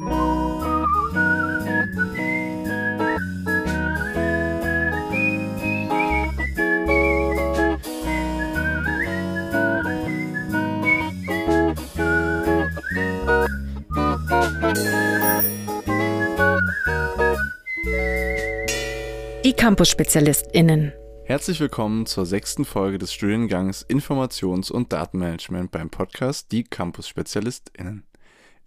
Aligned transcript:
Die 0.00 0.06
Campus-SpezialistInnen. 19.52 20.92
Herzlich 21.24 21.60
willkommen 21.60 22.06
zur 22.06 22.24
sechsten 22.24 22.64
Folge 22.64 22.96
des 22.96 23.12
Studiengangs 23.12 23.84
Informations- 23.86 24.72
und 24.72 24.94
Datenmanagement 24.94 25.70
beim 25.70 25.90
Podcast 25.90 26.52
Die 26.52 26.64
Campus-SpezialistInnen. 26.64 28.04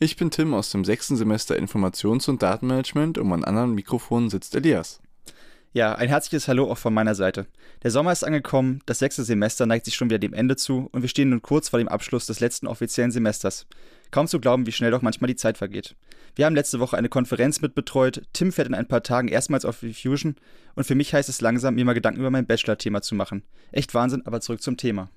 Ich 0.04 0.17
bin 0.17 0.31
Tim 0.31 0.54
aus 0.54 0.70
dem 0.70 0.83
sechsten 0.83 1.15
Semester 1.15 1.55
Informations- 1.55 2.28
und 2.28 2.43
Datenmanagement 2.43 3.18
und 3.18 3.32
an 3.32 3.46
anderen 3.46 3.73
Mikrofonen 3.73 4.29
sitzt 4.29 4.54
Elias. 4.54 5.00
Ja, 5.71 5.95
ein 5.95 6.09
herzliches 6.09 6.50
Hallo 6.50 6.69
auch 6.69 6.78
von 6.78 6.93
meiner 6.93 7.15
Seite. 7.15 7.47
Der 7.83 7.89
Sommer 7.89 8.11
ist 8.11 8.25
angekommen, 8.25 8.81
das 8.86 9.00
sechste 9.00 9.23
Semester 9.23 9.65
neigt 9.65 9.86
sich 9.86 9.95
schon 9.95 10.09
wieder 10.09 10.19
dem 10.19 10.33
Ende 10.33 10.57
zu 10.57 10.89
und 10.92 11.04
wir 11.04 11.07
stehen 11.07 11.29
nun 11.29 11.42
kurz 11.42 11.69
vor 11.69 11.79
dem 11.79 11.87
Abschluss 11.87 12.25
des 12.25 12.42
letzten 12.42 12.68
offiziellen 12.68 13.11
Semesters. 13.11 13.65
Kaum 14.11 14.28
zu 14.28 14.42
glauben, 14.42 14.65
wie 14.65 14.73
schnell 14.73 14.92
doch 14.92 15.01
manchmal 15.01 15.29
die 15.29 15.37
Zeit 15.37 15.57
vergeht. 15.57 15.95
Wir 16.36 16.47
haben 16.47 16.56
letzte 16.56 16.81
Woche 16.81 16.97
eine 16.97 17.07
Konferenz 17.07 17.61
mitbetreut, 17.61 18.23
Tim 18.33 18.51
fährt 18.51 18.67
in 18.67 18.73
ein 18.73 18.89
paar 18.89 19.04
Tagen 19.04 19.29
erstmals 19.29 19.64
auf 19.64 19.78
Fusion 19.78 20.36
und 20.75 20.83
für 20.83 20.95
mich 20.95 21.14
heißt 21.14 21.29
es 21.29 21.39
langsam, 21.39 21.75
mir 21.75 21.86
mal 21.86 21.93
Gedanken 21.93 22.20
über 22.20 22.29
mein 22.29 22.45
Bachelor-Thema 22.45 23.01
zu 23.01 23.15
machen. 23.15 23.43
Echt 23.71 23.93
Wahnsinn, 23.93 24.25
aber 24.25 24.42
zurück 24.42 24.61
zum 24.61 24.75
Thema. 24.75 25.09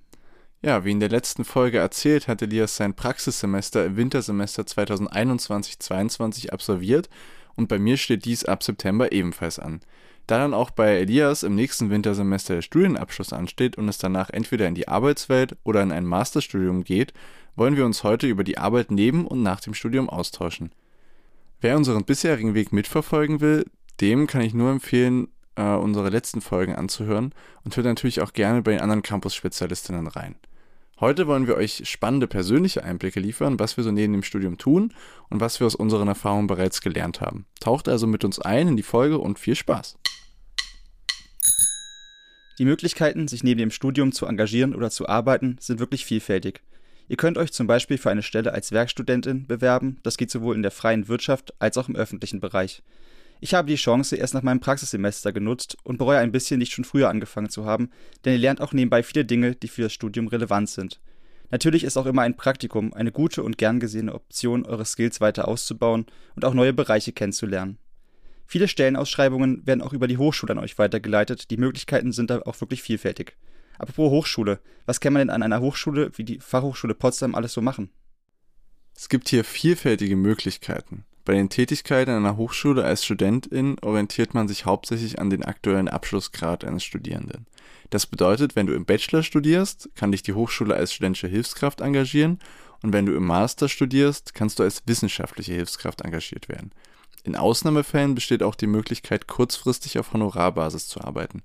Ja, 0.66 0.84
wie 0.84 0.90
in 0.90 0.98
der 0.98 1.10
letzten 1.10 1.44
Folge 1.44 1.78
erzählt, 1.78 2.26
hat 2.26 2.42
Elias 2.42 2.74
sein 2.74 2.94
Praxissemester 2.94 3.86
im 3.86 3.96
Wintersemester 3.96 4.64
2021-22 4.64 6.50
absolviert 6.50 7.08
und 7.54 7.68
bei 7.68 7.78
mir 7.78 7.96
steht 7.96 8.24
dies 8.24 8.44
ab 8.44 8.64
September 8.64 9.12
ebenfalls 9.12 9.60
an. 9.60 9.78
Da 10.26 10.38
dann 10.38 10.54
auch 10.54 10.70
bei 10.70 10.96
Elias 10.96 11.44
im 11.44 11.54
nächsten 11.54 11.88
Wintersemester 11.90 12.56
der 12.56 12.62
Studienabschluss 12.62 13.32
ansteht 13.32 13.78
und 13.78 13.88
es 13.88 13.98
danach 13.98 14.28
entweder 14.30 14.66
in 14.66 14.74
die 14.74 14.88
Arbeitswelt 14.88 15.56
oder 15.62 15.84
in 15.84 15.92
ein 15.92 16.04
Masterstudium 16.04 16.82
geht, 16.82 17.12
wollen 17.54 17.76
wir 17.76 17.86
uns 17.86 18.02
heute 18.02 18.26
über 18.26 18.42
die 18.42 18.58
Arbeit 18.58 18.90
neben 18.90 19.24
und 19.24 19.44
nach 19.44 19.60
dem 19.60 19.72
Studium 19.72 20.10
austauschen. 20.10 20.72
Wer 21.60 21.76
unseren 21.76 22.02
bisherigen 22.02 22.54
Weg 22.54 22.72
mitverfolgen 22.72 23.40
will, 23.40 23.66
dem 24.00 24.26
kann 24.26 24.40
ich 24.40 24.52
nur 24.52 24.72
empfehlen, 24.72 25.28
äh, 25.54 25.62
unsere 25.62 26.10
letzten 26.10 26.40
Folgen 26.40 26.74
anzuhören 26.74 27.32
und 27.62 27.76
hört 27.76 27.86
natürlich 27.86 28.20
auch 28.20 28.32
gerne 28.32 28.62
bei 28.62 28.72
den 28.72 28.80
anderen 28.80 29.02
Campus-Spezialistinnen 29.02 30.08
rein. 30.08 30.34
Heute 30.98 31.26
wollen 31.26 31.46
wir 31.46 31.56
euch 31.56 31.82
spannende 31.84 32.26
persönliche 32.26 32.82
Einblicke 32.82 33.20
liefern, 33.20 33.58
was 33.58 33.76
wir 33.76 33.84
so 33.84 33.90
neben 33.90 34.14
dem 34.14 34.22
Studium 34.22 34.56
tun 34.56 34.94
und 35.28 35.40
was 35.40 35.60
wir 35.60 35.66
aus 35.66 35.74
unseren 35.74 36.08
Erfahrungen 36.08 36.46
bereits 36.46 36.80
gelernt 36.80 37.20
haben. 37.20 37.44
Taucht 37.60 37.86
also 37.86 38.06
mit 38.06 38.24
uns 38.24 38.38
ein 38.38 38.68
in 38.68 38.76
die 38.78 38.82
Folge 38.82 39.18
und 39.18 39.38
viel 39.38 39.54
Spaß! 39.54 39.98
Die 42.58 42.64
Möglichkeiten, 42.64 43.28
sich 43.28 43.44
neben 43.44 43.58
dem 43.58 43.70
Studium 43.70 44.12
zu 44.12 44.24
engagieren 44.24 44.74
oder 44.74 44.88
zu 44.88 45.06
arbeiten, 45.06 45.58
sind 45.60 45.80
wirklich 45.80 46.06
vielfältig. 46.06 46.62
Ihr 47.08 47.18
könnt 47.18 47.36
euch 47.36 47.52
zum 47.52 47.66
Beispiel 47.66 47.98
für 47.98 48.10
eine 48.10 48.22
Stelle 48.22 48.54
als 48.54 48.72
Werkstudentin 48.72 49.46
bewerben, 49.46 49.98
das 50.02 50.16
geht 50.16 50.30
sowohl 50.30 50.54
in 50.54 50.62
der 50.62 50.70
freien 50.70 51.08
Wirtschaft 51.08 51.52
als 51.58 51.76
auch 51.76 51.90
im 51.90 51.96
öffentlichen 51.96 52.40
Bereich. 52.40 52.82
Ich 53.40 53.54
habe 53.54 53.68
die 53.68 53.76
Chance 53.76 54.16
erst 54.16 54.34
nach 54.34 54.42
meinem 54.42 54.60
Praxissemester 54.60 55.32
genutzt 55.32 55.76
und 55.84 55.98
bereue 55.98 56.18
ein 56.18 56.32
bisschen 56.32 56.58
nicht 56.58 56.72
schon 56.72 56.84
früher 56.84 57.10
angefangen 57.10 57.50
zu 57.50 57.66
haben, 57.66 57.90
denn 58.24 58.32
ihr 58.32 58.38
lernt 58.38 58.60
auch 58.60 58.72
nebenbei 58.72 59.02
viele 59.02 59.24
Dinge, 59.24 59.54
die 59.54 59.68
für 59.68 59.82
das 59.82 59.92
Studium 59.92 60.28
relevant 60.28 60.70
sind. 60.70 61.00
Natürlich 61.50 61.84
ist 61.84 61.96
auch 61.96 62.06
immer 62.06 62.22
ein 62.22 62.36
Praktikum 62.36 62.92
eine 62.92 63.12
gute 63.12 63.42
und 63.42 63.58
gern 63.58 63.78
gesehene 63.78 64.14
Option, 64.14 64.64
eure 64.64 64.84
Skills 64.84 65.20
weiter 65.20 65.46
auszubauen 65.46 66.06
und 66.34 66.44
auch 66.44 66.54
neue 66.54 66.72
Bereiche 66.72 67.12
kennenzulernen. 67.12 67.78
Viele 68.46 68.68
Stellenausschreibungen 68.68 69.66
werden 69.66 69.82
auch 69.82 69.92
über 69.92 70.08
die 70.08 70.18
Hochschule 70.18 70.52
an 70.52 70.58
euch 70.58 70.78
weitergeleitet. 70.78 71.50
Die 71.50 71.56
Möglichkeiten 71.56 72.12
sind 72.12 72.30
da 72.30 72.42
auch 72.42 72.60
wirklich 72.60 72.82
vielfältig. 72.82 73.36
Apropos 73.78 74.10
Hochschule, 74.10 74.60
was 74.86 75.00
kann 75.00 75.12
man 75.12 75.20
denn 75.20 75.30
an 75.30 75.42
einer 75.42 75.60
Hochschule 75.60 76.10
wie 76.16 76.24
die 76.24 76.40
Fachhochschule 76.40 76.94
Potsdam 76.94 77.34
alles 77.34 77.52
so 77.52 77.60
machen? 77.60 77.90
Es 78.94 79.08
gibt 79.08 79.28
hier 79.28 79.44
vielfältige 79.44 80.16
Möglichkeiten. 80.16 81.04
Bei 81.26 81.34
den 81.34 81.48
Tätigkeiten 81.48 82.12
an 82.12 82.24
einer 82.24 82.36
Hochschule 82.36 82.84
als 82.84 83.04
Studentin 83.04 83.78
orientiert 83.82 84.32
man 84.32 84.46
sich 84.46 84.64
hauptsächlich 84.64 85.18
an 85.18 85.28
den 85.28 85.42
aktuellen 85.42 85.88
Abschlussgrad 85.88 86.64
eines 86.64 86.84
Studierenden. 86.84 87.46
Das 87.90 88.06
bedeutet, 88.06 88.54
wenn 88.54 88.68
du 88.68 88.74
im 88.74 88.84
Bachelor 88.84 89.24
studierst, 89.24 89.90
kann 89.96 90.12
dich 90.12 90.22
die 90.22 90.34
Hochschule 90.34 90.76
als 90.76 90.94
studentische 90.94 91.26
Hilfskraft 91.26 91.80
engagieren 91.80 92.38
und 92.80 92.92
wenn 92.92 93.06
du 93.06 93.16
im 93.16 93.26
Master 93.26 93.68
studierst, 93.68 94.34
kannst 94.34 94.60
du 94.60 94.62
als 94.62 94.84
wissenschaftliche 94.86 95.52
Hilfskraft 95.52 96.02
engagiert 96.02 96.48
werden. 96.48 96.70
In 97.24 97.34
Ausnahmefällen 97.34 98.14
besteht 98.14 98.44
auch 98.44 98.54
die 98.54 98.68
Möglichkeit, 98.68 99.26
kurzfristig 99.26 99.98
auf 99.98 100.12
Honorarbasis 100.12 100.86
zu 100.86 101.00
arbeiten. 101.00 101.42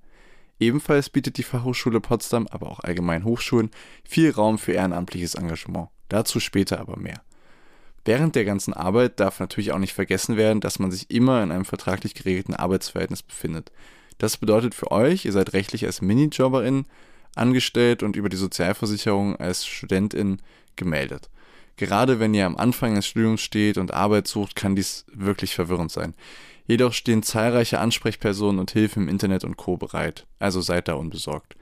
Ebenfalls 0.60 1.10
bietet 1.10 1.38
die 1.38 1.42
Fachhochschule 1.42 2.00
Potsdam, 2.00 2.46
aber 2.46 2.70
auch 2.70 2.78
allgemein 2.78 3.24
Hochschulen, 3.24 3.72
viel 4.04 4.30
Raum 4.30 4.58
für 4.58 4.74
ehrenamtliches 4.74 5.34
Engagement. 5.34 5.88
Dazu 6.08 6.38
später 6.38 6.78
aber 6.78 6.96
mehr. 7.00 7.20
Während 8.04 8.34
der 8.34 8.44
ganzen 8.44 8.74
Arbeit 8.74 9.20
darf 9.20 9.38
natürlich 9.38 9.72
auch 9.72 9.78
nicht 9.78 9.92
vergessen 9.92 10.36
werden, 10.36 10.60
dass 10.60 10.78
man 10.78 10.90
sich 10.90 11.10
immer 11.10 11.42
in 11.42 11.52
einem 11.52 11.64
vertraglich 11.64 12.14
geregelten 12.14 12.54
Arbeitsverhältnis 12.54 13.22
befindet. 13.22 13.70
Das 14.18 14.36
bedeutet 14.36 14.74
für 14.74 14.90
euch, 14.90 15.24
ihr 15.24 15.32
seid 15.32 15.52
rechtlich 15.52 15.86
als 15.86 16.02
Minijobberin 16.02 16.86
angestellt 17.34 18.02
und 18.02 18.16
über 18.16 18.28
die 18.28 18.36
Sozialversicherung 18.36 19.36
als 19.36 19.66
Studentin 19.66 20.42
gemeldet. 20.76 21.30
Gerade 21.76 22.20
wenn 22.20 22.34
ihr 22.34 22.46
am 22.46 22.56
Anfang 22.56 22.94
des 22.94 23.06
Studiums 23.06 23.40
steht 23.40 23.78
und 23.78 23.94
Arbeit 23.94 24.28
sucht, 24.28 24.56
kann 24.56 24.76
dies 24.76 25.06
wirklich 25.12 25.54
verwirrend 25.54 25.90
sein. 25.90 26.14
Jedoch 26.66 26.92
stehen 26.92 27.22
zahlreiche 27.22 27.80
Ansprechpersonen 27.80 28.60
und 28.60 28.70
Hilfen 28.70 29.04
im 29.04 29.08
Internet 29.08 29.44
und 29.44 29.56
Co. 29.56 29.76
bereit, 29.76 30.26
also 30.38 30.60
seid 30.60 30.88
da 30.88 30.94
unbesorgt. 30.94 31.56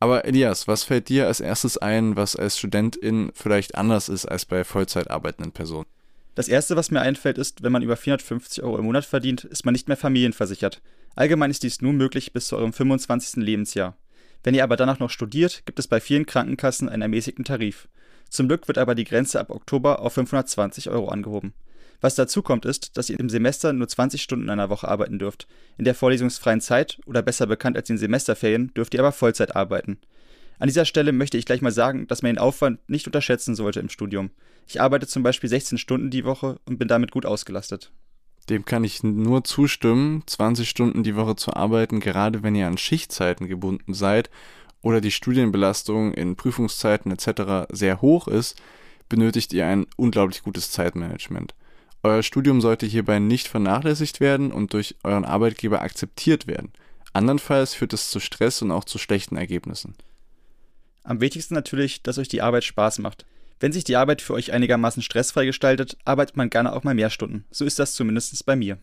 Aber 0.00 0.24
Elias, 0.24 0.68
was 0.68 0.84
fällt 0.84 1.08
dir 1.08 1.26
als 1.26 1.40
erstes 1.40 1.78
ein, 1.78 2.16
was 2.16 2.36
als 2.36 2.58
Studentin 2.58 3.30
vielleicht 3.34 3.74
anders 3.74 4.08
ist 4.08 4.26
als 4.26 4.44
bei 4.44 4.64
Vollzeit 4.64 5.10
arbeitenden 5.10 5.52
Personen? 5.52 5.86
Das 6.34 6.48
erste, 6.48 6.74
was 6.76 6.90
mir 6.90 7.00
einfällt, 7.00 7.38
ist, 7.38 7.62
wenn 7.62 7.72
man 7.72 7.82
über 7.82 7.96
450 7.96 8.64
Euro 8.64 8.78
im 8.78 8.86
Monat 8.86 9.04
verdient, 9.04 9.44
ist 9.44 9.64
man 9.64 9.72
nicht 9.72 9.86
mehr 9.86 9.96
familienversichert. 9.96 10.82
Allgemein 11.14 11.50
ist 11.50 11.62
dies 11.62 11.80
nur 11.80 11.92
möglich 11.92 12.32
bis 12.32 12.48
zu 12.48 12.56
eurem 12.56 12.72
25. 12.72 13.44
Lebensjahr. 13.44 13.96
Wenn 14.42 14.54
ihr 14.54 14.64
aber 14.64 14.76
danach 14.76 14.98
noch 14.98 15.10
studiert, 15.10 15.64
gibt 15.64 15.78
es 15.78 15.86
bei 15.86 16.00
vielen 16.00 16.26
Krankenkassen 16.26 16.88
einen 16.88 17.02
ermäßigten 17.02 17.44
Tarif. 17.44 17.88
Zum 18.28 18.48
Glück 18.48 18.66
wird 18.66 18.78
aber 18.78 18.96
die 18.96 19.04
Grenze 19.04 19.38
ab 19.38 19.50
Oktober 19.50 20.00
auf 20.00 20.14
520 20.14 20.90
Euro 20.90 21.08
angehoben. 21.08 21.54
Was 22.00 22.14
dazu 22.14 22.42
kommt, 22.42 22.64
ist, 22.64 22.96
dass 22.96 23.08
ihr 23.08 23.18
im 23.18 23.30
Semester 23.30 23.72
nur 23.72 23.88
20 23.88 24.22
Stunden 24.22 24.44
in 24.44 24.50
einer 24.50 24.70
Woche 24.70 24.88
arbeiten 24.88 25.18
dürft. 25.18 25.46
In 25.78 25.84
der 25.84 25.94
vorlesungsfreien 25.94 26.60
Zeit, 26.60 27.00
oder 27.06 27.22
besser 27.22 27.46
bekannt 27.46 27.76
als 27.76 27.88
den 27.88 27.98
Semesterferien, 27.98 28.72
dürft 28.74 28.94
ihr 28.94 29.00
aber 29.00 29.12
Vollzeit 29.12 29.56
arbeiten. 29.56 29.98
An 30.58 30.68
dieser 30.68 30.84
Stelle 30.84 31.12
möchte 31.12 31.36
ich 31.36 31.46
gleich 31.46 31.62
mal 31.62 31.72
sagen, 31.72 32.06
dass 32.06 32.22
man 32.22 32.34
den 32.34 32.38
Aufwand 32.38 32.78
nicht 32.88 33.06
unterschätzen 33.06 33.54
sollte 33.54 33.80
im 33.80 33.88
Studium. 33.88 34.30
Ich 34.66 34.80
arbeite 34.80 35.06
zum 35.06 35.22
Beispiel 35.22 35.50
16 35.50 35.78
Stunden 35.78 36.10
die 36.10 36.24
Woche 36.24 36.60
und 36.64 36.78
bin 36.78 36.88
damit 36.88 37.10
gut 37.10 37.26
ausgelastet. 37.26 37.92
Dem 38.48 38.64
kann 38.64 38.84
ich 38.84 39.02
nur 39.02 39.44
zustimmen, 39.44 40.22
20 40.26 40.68
Stunden 40.68 41.02
die 41.02 41.16
Woche 41.16 41.36
zu 41.36 41.54
arbeiten, 41.54 42.00
gerade 42.00 42.42
wenn 42.42 42.54
ihr 42.54 42.66
an 42.66 42.78
Schichtzeiten 42.78 43.48
gebunden 43.48 43.94
seid 43.94 44.30
oder 44.82 45.00
die 45.00 45.10
Studienbelastung 45.10 46.12
in 46.12 46.36
Prüfungszeiten 46.36 47.10
etc. 47.10 47.66
sehr 47.70 48.02
hoch 48.02 48.28
ist, 48.28 48.60
benötigt 49.08 49.52
ihr 49.54 49.66
ein 49.66 49.86
unglaublich 49.96 50.42
gutes 50.42 50.70
Zeitmanagement. 50.70 51.54
Euer 52.04 52.22
Studium 52.22 52.60
sollte 52.60 52.84
hierbei 52.84 53.18
nicht 53.18 53.48
vernachlässigt 53.48 54.20
werden 54.20 54.52
und 54.52 54.74
durch 54.74 54.94
euren 55.04 55.24
Arbeitgeber 55.24 55.80
akzeptiert 55.80 56.46
werden. 56.46 56.70
Andernfalls 57.14 57.72
führt 57.72 57.94
es 57.94 58.10
zu 58.10 58.20
Stress 58.20 58.60
und 58.60 58.72
auch 58.72 58.84
zu 58.84 58.98
schlechten 58.98 59.38
Ergebnissen. 59.38 59.94
Am 61.02 61.22
wichtigsten 61.22 61.54
natürlich, 61.54 62.02
dass 62.02 62.18
euch 62.18 62.28
die 62.28 62.42
Arbeit 62.42 62.64
Spaß 62.64 62.98
macht. 62.98 63.24
Wenn 63.58 63.72
sich 63.72 63.84
die 63.84 63.96
Arbeit 63.96 64.20
für 64.20 64.34
euch 64.34 64.52
einigermaßen 64.52 65.02
stressfrei 65.02 65.46
gestaltet, 65.46 65.96
arbeitet 66.04 66.36
man 66.36 66.50
gerne 66.50 66.74
auch 66.74 66.84
mal 66.84 66.94
mehr 66.94 67.08
Stunden. 67.08 67.46
So 67.50 67.64
ist 67.64 67.78
das 67.78 67.94
zumindest 67.94 68.44
bei 68.44 68.54
mir. 68.54 68.76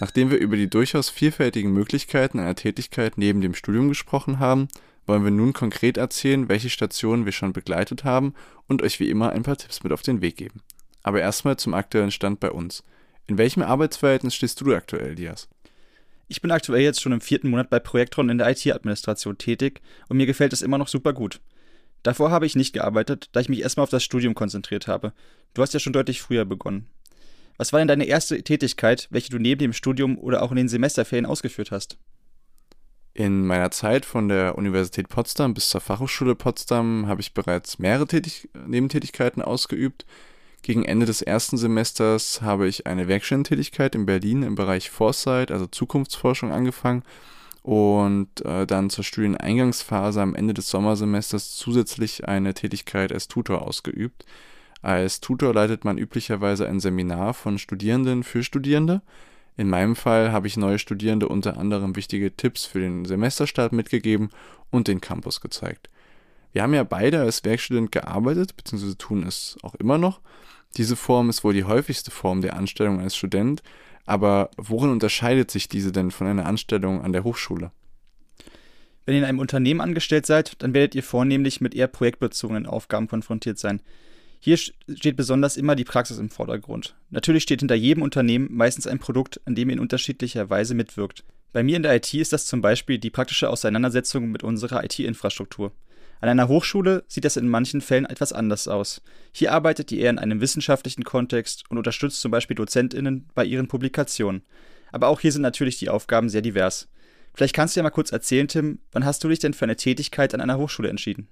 Nachdem 0.00 0.30
wir 0.30 0.38
über 0.38 0.56
die 0.56 0.70
durchaus 0.70 1.10
vielfältigen 1.10 1.74
Möglichkeiten 1.74 2.40
einer 2.40 2.54
Tätigkeit 2.54 3.18
neben 3.18 3.42
dem 3.42 3.54
Studium 3.54 3.90
gesprochen 3.90 4.38
haben, 4.38 4.68
wollen 5.04 5.24
wir 5.24 5.30
nun 5.30 5.52
konkret 5.52 5.98
erzählen, 5.98 6.48
welche 6.48 6.70
Stationen 6.70 7.26
wir 7.26 7.32
schon 7.32 7.52
begleitet 7.52 8.04
haben 8.04 8.32
und 8.66 8.80
euch 8.80 8.98
wie 8.98 9.10
immer 9.10 9.32
ein 9.32 9.42
paar 9.42 9.58
Tipps 9.58 9.82
mit 9.82 9.92
auf 9.92 10.00
den 10.00 10.22
Weg 10.22 10.38
geben. 10.38 10.62
Aber 11.02 11.20
erstmal 11.20 11.56
zum 11.56 11.74
aktuellen 11.74 12.10
Stand 12.10 12.40
bei 12.40 12.50
uns. 12.50 12.84
In 13.26 13.38
welchem 13.38 13.62
Arbeitsverhältnis 13.62 14.34
stehst 14.34 14.60
du 14.60 14.74
aktuell, 14.74 15.14
Dias? 15.14 15.48
Ich 16.28 16.40
bin 16.40 16.50
aktuell 16.50 16.82
jetzt 16.82 17.00
schon 17.00 17.12
im 17.12 17.20
vierten 17.20 17.50
Monat 17.50 17.70
bei 17.70 17.78
Projektron 17.78 18.30
in 18.30 18.38
der 18.38 18.50
IT-Administration 18.50 19.38
tätig 19.38 19.82
und 20.08 20.16
mir 20.16 20.26
gefällt 20.26 20.52
es 20.52 20.62
immer 20.62 20.78
noch 20.78 20.88
super 20.88 21.12
gut. 21.12 21.40
Davor 22.02 22.30
habe 22.30 22.46
ich 22.46 22.56
nicht 22.56 22.72
gearbeitet, 22.72 23.28
da 23.32 23.40
ich 23.40 23.48
mich 23.48 23.60
erstmal 23.60 23.84
auf 23.84 23.90
das 23.90 24.02
Studium 24.02 24.34
konzentriert 24.34 24.88
habe. 24.88 25.12
Du 25.54 25.62
hast 25.62 25.74
ja 25.74 25.80
schon 25.80 25.92
deutlich 25.92 26.20
früher 26.22 26.44
begonnen. 26.44 26.88
Was 27.58 27.72
war 27.72 27.78
denn 27.78 27.88
deine 27.88 28.06
erste 28.06 28.42
Tätigkeit, 28.42 29.08
welche 29.10 29.30
du 29.30 29.38
neben 29.38 29.60
dem 29.60 29.72
Studium 29.72 30.18
oder 30.18 30.42
auch 30.42 30.50
in 30.50 30.56
den 30.56 30.68
Semesterferien 30.68 31.26
ausgeführt 31.26 31.70
hast? 31.70 31.98
In 33.14 33.46
meiner 33.46 33.70
Zeit 33.70 34.06
von 34.06 34.28
der 34.28 34.56
Universität 34.56 35.10
Potsdam 35.10 35.52
bis 35.52 35.68
zur 35.68 35.82
Fachhochschule 35.82 36.34
Potsdam 36.34 37.06
habe 37.06 37.20
ich 37.20 37.34
bereits 37.34 37.78
mehrere 37.78 38.06
Tätig 38.06 38.48
Nebentätigkeiten 38.66 39.42
ausgeübt. 39.42 40.06
Gegen 40.62 40.84
Ende 40.84 41.06
des 41.06 41.22
ersten 41.22 41.56
Semesters 41.56 42.40
habe 42.40 42.68
ich 42.68 42.86
eine 42.86 43.08
Werkstudententätigkeit 43.08 43.96
in 43.96 44.06
Berlin 44.06 44.44
im 44.44 44.54
Bereich 44.54 44.90
Foresight, 44.90 45.50
also 45.50 45.66
Zukunftsforschung, 45.66 46.52
angefangen 46.52 47.02
und 47.62 48.44
äh, 48.44 48.64
dann 48.66 48.88
zur 48.88 49.02
Studieneingangsphase 49.02 50.22
am 50.22 50.36
Ende 50.36 50.54
des 50.54 50.68
Sommersemesters 50.68 51.56
zusätzlich 51.56 52.28
eine 52.28 52.54
Tätigkeit 52.54 53.12
als 53.12 53.26
Tutor 53.26 53.62
ausgeübt. 53.62 54.24
Als 54.82 55.20
Tutor 55.20 55.52
leitet 55.52 55.84
man 55.84 55.98
üblicherweise 55.98 56.68
ein 56.68 56.80
Seminar 56.80 57.34
von 57.34 57.58
Studierenden 57.58 58.22
für 58.22 58.44
Studierende. 58.44 59.02
In 59.56 59.68
meinem 59.68 59.96
Fall 59.96 60.32
habe 60.32 60.46
ich 60.46 60.56
neue 60.56 60.78
Studierende 60.78 61.28
unter 61.28 61.56
anderem 61.56 61.94
wichtige 61.94 62.36
Tipps 62.36 62.64
für 62.64 62.80
den 62.80 63.04
Semesterstart 63.04 63.72
mitgegeben 63.72 64.30
und 64.70 64.88
den 64.88 65.00
Campus 65.00 65.40
gezeigt. 65.40 65.88
Wir 66.52 66.62
haben 66.62 66.74
ja 66.74 66.84
beide 66.84 67.20
als 67.20 67.44
Werkstudent 67.44 67.92
gearbeitet, 67.92 68.56
beziehungsweise 68.56 68.98
tun 68.98 69.24
es 69.26 69.56
auch 69.62 69.74
immer 69.74 69.98
noch. 69.98 70.20
Diese 70.76 70.96
Form 70.96 71.28
ist 71.30 71.44
wohl 71.44 71.54
die 71.54 71.64
häufigste 71.64 72.10
Form 72.10 72.40
der 72.40 72.56
Anstellung 72.56 73.00
als 73.00 73.16
Student, 73.16 73.62
aber 74.06 74.50
worin 74.56 74.90
unterscheidet 74.90 75.50
sich 75.50 75.68
diese 75.68 75.92
denn 75.92 76.10
von 76.10 76.26
einer 76.26 76.46
Anstellung 76.46 77.02
an 77.02 77.12
der 77.12 77.24
Hochschule? 77.24 77.70
Wenn 79.04 79.14
ihr 79.14 79.20
in 79.20 79.26
einem 79.26 79.38
Unternehmen 79.38 79.80
angestellt 79.80 80.26
seid, 80.26 80.62
dann 80.62 80.74
werdet 80.74 80.94
ihr 80.94 81.02
vornehmlich 81.02 81.60
mit 81.60 81.74
eher 81.74 81.88
projektbezogenen 81.88 82.66
Aufgaben 82.66 83.08
konfrontiert 83.08 83.58
sein. 83.58 83.82
Hier 84.38 84.56
steht 84.56 85.16
besonders 85.16 85.56
immer 85.56 85.76
die 85.76 85.84
Praxis 85.84 86.18
im 86.18 86.30
Vordergrund. 86.30 86.96
Natürlich 87.10 87.44
steht 87.44 87.60
hinter 87.60 87.74
jedem 87.74 88.02
Unternehmen 88.02 88.48
meistens 88.50 88.86
ein 88.86 88.98
Produkt, 88.98 89.40
an 89.44 89.54
dem 89.54 89.68
ihr 89.68 89.74
in 89.74 89.80
unterschiedlicher 89.80 90.50
Weise 90.50 90.74
mitwirkt. 90.74 91.24
Bei 91.52 91.62
mir 91.62 91.76
in 91.76 91.82
der 91.82 91.94
IT 91.94 92.12
ist 92.14 92.32
das 92.32 92.46
zum 92.46 92.60
Beispiel 92.60 92.98
die 92.98 93.10
praktische 93.10 93.50
Auseinandersetzung 93.50 94.30
mit 94.30 94.42
unserer 94.42 94.82
IT-Infrastruktur. 94.84 95.72
An 96.22 96.28
einer 96.28 96.46
Hochschule 96.46 97.02
sieht 97.08 97.24
das 97.24 97.36
in 97.36 97.48
manchen 97.48 97.80
Fällen 97.80 98.06
etwas 98.06 98.32
anders 98.32 98.68
aus. 98.68 99.02
Hier 99.32 99.52
arbeitet 99.52 99.90
ihr 99.90 100.02
eher 100.02 100.10
in 100.10 100.20
einem 100.20 100.40
wissenschaftlichen 100.40 101.02
Kontext 101.02 101.64
und 101.68 101.78
unterstützt 101.78 102.20
zum 102.20 102.30
Beispiel 102.30 102.54
DozentInnen 102.54 103.28
bei 103.34 103.44
ihren 103.44 103.66
Publikationen. 103.66 104.42
Aber 104.92 105.08
auch 105.08 105.18
hier 105.18 105.32
sind 105.32 105.42
natürlich 105.42 105.80
die 105.80 105.88
Aufgaben 105.88 106.28
sehr 106.28 106.40
divers. 106.40 106.88
Vielleicht 107.34 107.56
kannst 107.56 107.74
du 107.74 107.80
ja 107.80 107.82
mal 107.82 107.90
kurz 107.90 108.12
erzählen, 108.12 108.46
Tim, 108.46 108.78
wann 108.92 109.04
hast 109.04 109.24
du 109.24 109.28
dich 109.28 109.40
denn 109.40 109.52
für 109.52 109.64
eine 109.64 109.74
Tätigkeit 109.74 110.32
an 110.32 110.40
einer 110.40 110.58
Hochschule 110.58 110.90
entschieden? 110.90 111.26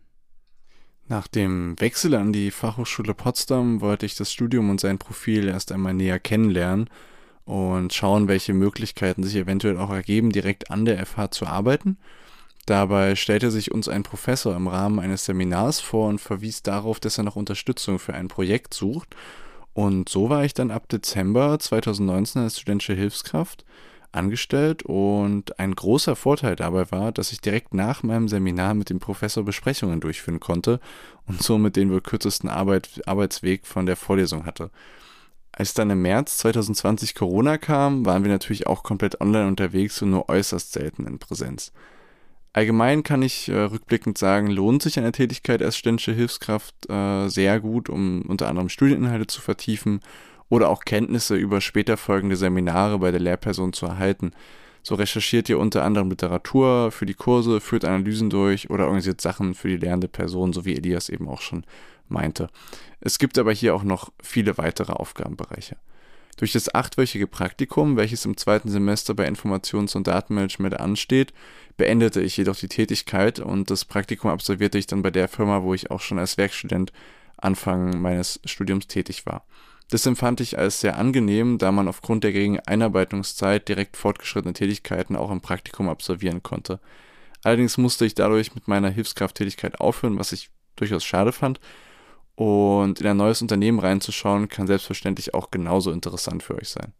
Nach 1.06 1.28
dem 1.28 1.80
Wechsel 1.80 2.16
an 2.16 2.32
die 2.32 2.50
Fachhochschule 2.50 3.14
Potsdam 3.14 3.80
wollte 3.80 4.06
ich 4.06 4.16
das 4.16 4.32
Studium 4.32 4.70
und 4.70 4.80
sein 4.80 4.98
Profil 4.98 5.46
erst 5.46 5.70
einmal 5.70 5.94
näher 5.94 6.18
kennenlernen 6.18 6.90
und 7.44 7.94
schauen, 7.94 8.26
welche 8.26 8.54
Möglichkeiten 8.54 9.22
sich 9.22 9.36
eventuell 9.36 9.78
auch 9.78 9.90
ergeben, 9.90 10.32
direkt 10.32 10.72
an 10.72 10.84
der 10.84 11.06
FH 11.06 11.30
zu 11.30 11.46
arbeiten 11.46 11.96
Dabei 12.70 13.16
stellte 13.16 13.50
sich 13.50 13.72
uns 13.72 13.88
ein 13.88 14.04
Professor 14.04 14.54
im 14.54 14.68
Rahmen 14.68 15.00
eines 15.00 15.24
Seminars 15.24 15.80
vor 15.80 16.08
und 16.08 16.20
verwies 16.20 16.62
darauf, 16.62 17.00
dass 17.00 17.18
er 17.18 17.24
noch 17.24 17.34
Unterstützung 17.34 17.98
für 17.98 18.14
ein 18.14 18.28
Projekt 18.28 18.74
sucht. 18.74 19.16
Und 19.72 20.08
so 20.08 20.30
war 20.30 20.44
ich 20.44 20.54
dann 20.54 20.70
ab 20.70 20.88
Dezember 20.88 21.58
2019 21.58 22.42
als 22.42 22.60
studentische 22.60 22.94
Hilfskraft 22.94 23.64
angestellt 24.12 24.84
und 24.84 25.58
ein 25.58 25.74
großer 25.74 26.14
Vorteil 26.14 26.54
dabei 26.54 26.88
war, 26.92 27.10
dass 27.10 27.32
ich 27.32 27.40
direkt 27.40 27.74
nach 27.74 28.04
meinem 28.04 28.28
Seminar 28.28 28.74
mit 28.74 28.88
dem 28.88 29.00
Professor 29.00 29.42
Besprechungen 29.44 29.98
durchführen 29.98 30.38
konnte 30.38 30.78
und 31.26 31.42
somit 31.42 31.74
den 31.74 31.90
wohl 31.90 32.02
kürzesten 32.02 32.48
Arbeit, 32.48 33.02
Arbeitsweg 33.04 33.66
von 33.66 33.84
der 33.84 33.96
Vorlesung 33.96 34.46
hatte. 34.46 34.70
Als 35.50 35.74
dann 35.74 35.90
im 35.90 36.02
März 36.02 36.38
2020 36.38 37.16
Corona 37.16 37.58
kam, 37.58 38.06
waren 38.06 38.22
wir 38.22 38.30
natürlich 38.30 38.68
auch 38.68 38.84
komplett 38.84 39.20
online 39.20 39.48
unterwegs 39.48 40.00
und 40.02 40.10
nur 40.10 40.28
äußerst 40.28 40.72
selten 40.72 41.08
in 41.08 41.18
Präsenz. 41.18 41.72
Allgemein 42.52 43.04
kann 43.04 43.22
ich 43.22 43.48
äh, 43.48 43.54
rückblickend 43.54 44.18
sagen, 44.18 44.48
lohnt 44.48 44.82
sich 44.82 44.98
eine 44.98 45.12
Tätigkeit 45.12 45.62
als 45.62 45.76
studentische 45.76 46.12
Hilfskraft 46.12 46.74
äh, 46.90 47.28
sehr 47.28 47.60
gut, 47.60 47.88
um 47.88 48.22
unter 48.22 48.48
anderem 48.48 48.68
Studieninhalte 48.68 49.28
zu 49.28 49.40
vertiefen 49.40 50.00
oder 50.48 50.68
auch 50.68 50.84
Kenntnisse 50.84 51.36
über 51.36 51.60
später 51.60 51.96
folgende 51.96 52.34
Seminare 52.34 52.98
bei 52.98 53.12
der 53.12 53.20
Lehrperson 53.20 53.72
zu 53.72 53.86
erhalten. 53.86 54.32
So 54.82 54.96
recherchiert 54.96 55.48
ihr 55.48 55.58
unter 55.58 55.84
anderem 55.84 56.10
Literatur 56.10 56.90
für 56.90 57.06
die 57.06 57.14
Kurse, 57.14 57.60
führt 57.60 57.84
Analysen 57.84 58.30
durch 58.30 58.68
oder 58.68 58.84
organisiert 58.86 59.20
Sachen 59.20 59.54
für 59.54 59.68
die 59.68 59.76
lernende 59.76 60.08
Person, 60.08 60.52
so 60.52 60.64
wie 60.64 60.74
Elias 60.74 61.08
eben 61.08 61.28
auch 61.28 61.42
schon 61.42 61.64
meinte. 62.08 62.48
Es 63.00 63.18
gibt 63.18 63.38
aber 63.38 63.52
hier 63.52 63.74
auch 63.74 63.84
noch 63.84 64.10
viele 64.22 64.58
weitere 64.58 64.92
Aufgabenbereiche. 64.92 65.76
Durch 66.40 66.52
das 66.52 66.74
achtwöchige 66.74 67.26
Praktikum, 67.26 67.98
welches 67.98 68.24
im 68.24 68.34
zweiten 68.34 68.70
Semester 68.70 69.12
bei 69.12 69.28
Informations- 69.28 69.94
und 69.94 70.06
Datenmanagement 70.06 70.80
ansteht, 70.80 71.34
beendete 71.76 72.22
ich 72.22 72.34
jedoch 72.38 72.56
die 72.56 72.68
Tätigkeit 72.68 73.40
und 73.40 73.70
das 73.70 73.84
Praktikum 73.84 74.30
absolvierte 74.30 74.78
ich 74.78 74.86
dann 74.86 75.02
bei 75.02 75.10
der 75.10 75.28
Firma, 75.28 75.62
wo 75.62 75.74
ich 75.74 75.90
auch 75.90 76.00
schon 76.00 76.18
als 76.18 76.38
Werkstudent 76.38 76.94
Anfang 77.36 78.00
meines 78.00 78.40
Studiums 78.46 78.86
tätig 78.86 79.26
war. 79.26 79.44
Das 79.90 80.06
empfand 80.06 80.40
ich 80.40 80.56
als 80.56 80.80
sehr 80.80 80.96
angenehm, 80.96 81.58
da 81.58 81.72
man 81.72 81.88
aufgrund 81.88 82.24
der 82.24 82.32
geringen 82.32 82.60
Einarbeitungszeit 82.60 83.68
direkt 83.68 83.98
fortgeschrittene 83.98 84.54
Tätigkeiten 84.54 85.16
auch 85.16 85.30
im 85.30 85.42
Praktikum 85.42 85.90
absolvieren 85.90 86.42
konnte. 86.42 86.80
Allerdings 87.44 87.76
musste 87.76 88.06
ich 88.06 88.14
dadurch 88.14 88.54
mit 88.54 88.66
meiner 88.66 88.88
Hilfskrafttätigkeit 88.88 89.78
aufhören, 89.78 90.18
was 90.18 90.32
ich 90.32 90.48
durchaus 90.76 91.04
schade 91.04 91.32
fand, 91.32 91.60
und 92.40 93.02
in 93.02 93.06
ein 93.06 93.18
neues 93.18 93.42
Unternehmen 93.42 93.80
reinzuschauen, 93.80 94.48
kann 94.48 94.66
selbstverständlich 94.66 95.34
auch 95.34 95.50
genauso 95.50 95.92
interessant 95.92 96.42
für 96.42 96.54
euch 96.54 96.70
sein. 96.70 96.94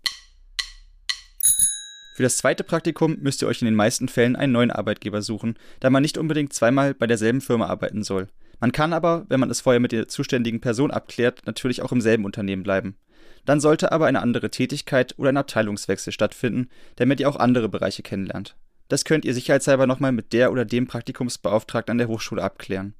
Für 2.14 2.22
das 2.22 2.36
zweite 2.36 2.62
Praktikum 2.62 3.16
müsst 3.22 3.40
ihr 3.40 3.48
euch 3.48 3.62
in 3.62 3.64
den 3.64 3.74
meisten 3.74 4.08
Fällen 4.08 4.36
einen 4.36 4.52
neuen 4.52 4.70
Arbeitgeber 4.70 5.22
suchen, 5.22 5.54
da 5.80 5.88
man 5.88 6.02
nicht 6.02 6.18
unbedingt 6.18 6.52
zweimal 6.52 6.92
bei 6.92 7.06
derselben 7.06 7.40
Firma 7.40 7.68
arbeiten 7.68 8.02
soll. 8.02 8.28
Man 8.60 8.72
kann 8.72 8.92
aber, 8.92 9.24
wenn 9.30 9.40
man 9.40 9.48
es 9.48 9.62
vorher 9.62 9.80
mit 9.80 9.92
der 9.92 10.08
zuständigen 10.08 10.60
Person 10.60 10.90
abklärt, 10.90 11.46
natürlich 11.46 11.80
auch 11.80 11.92
im 11.92 12.02
selben 12.02 12.26
Unternehmen 12.26 12.62
bleiben. 12.62 12.98
Dann 13.46 13.60
sollte 13.60 13.92
aber 13.92 14.04
eine 14.04 14.20
andere 14.20 14.50
Tätigkeit 14.50 15.14
oder 15.16 15.30
ein 15.30 15.38
Abteilungswechsel 15.38 16.12
stattfinden, 16.12 16.68
damit 16.96 17.18
ihr 17.18 17.30
auch 17.30 17.36
andere 17.36 17.70
Bereiche 17.70 18.02
kennenlernt. 18.02 18.56
Das 18.88 19.06
könnt 19.06 19.24
ihr 19.24 19.32
sicherheitshalber 19.32 19.86
nochmal 19.86 20.12
mit 20.12 20.34
der 20.34 20.52
oder 20.52 20.66
dem 20.66 20.86
Praktikumsbeauftragten 20.86 21.92
an 21.92 21.98
der 21.98 22.08
Hochschule 22.08 22.42
abklären. 22.42 22.94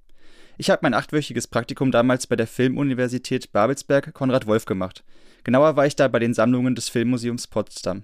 Ich 0.61 0.69
habe 0.69 0.81
mein 0.83 0.93
achtwöchiges 0.93 1.47
Praktikum 1.47 1.91
damals 1.91 2.27
bei 2.27 2.37
der 2.37 2.47
Filmuniversität 2.47 3.51
Babelsberg 3.51 4.13
Konrad 4.13 4.47
Wolf 4.47 4.67
gemacht. 4.67 5.05
Genauer 5.43 5.77
war 5.77 5.87
ich 5.87 5.97
da 5.97 6.07
bei 6.07 6.19
den 6.19 6.35
Sammlungen 6.35 6.75
des 6.75 6.91
Filmmuseums 6.91 7.47
Potsdam. 7.47 8.03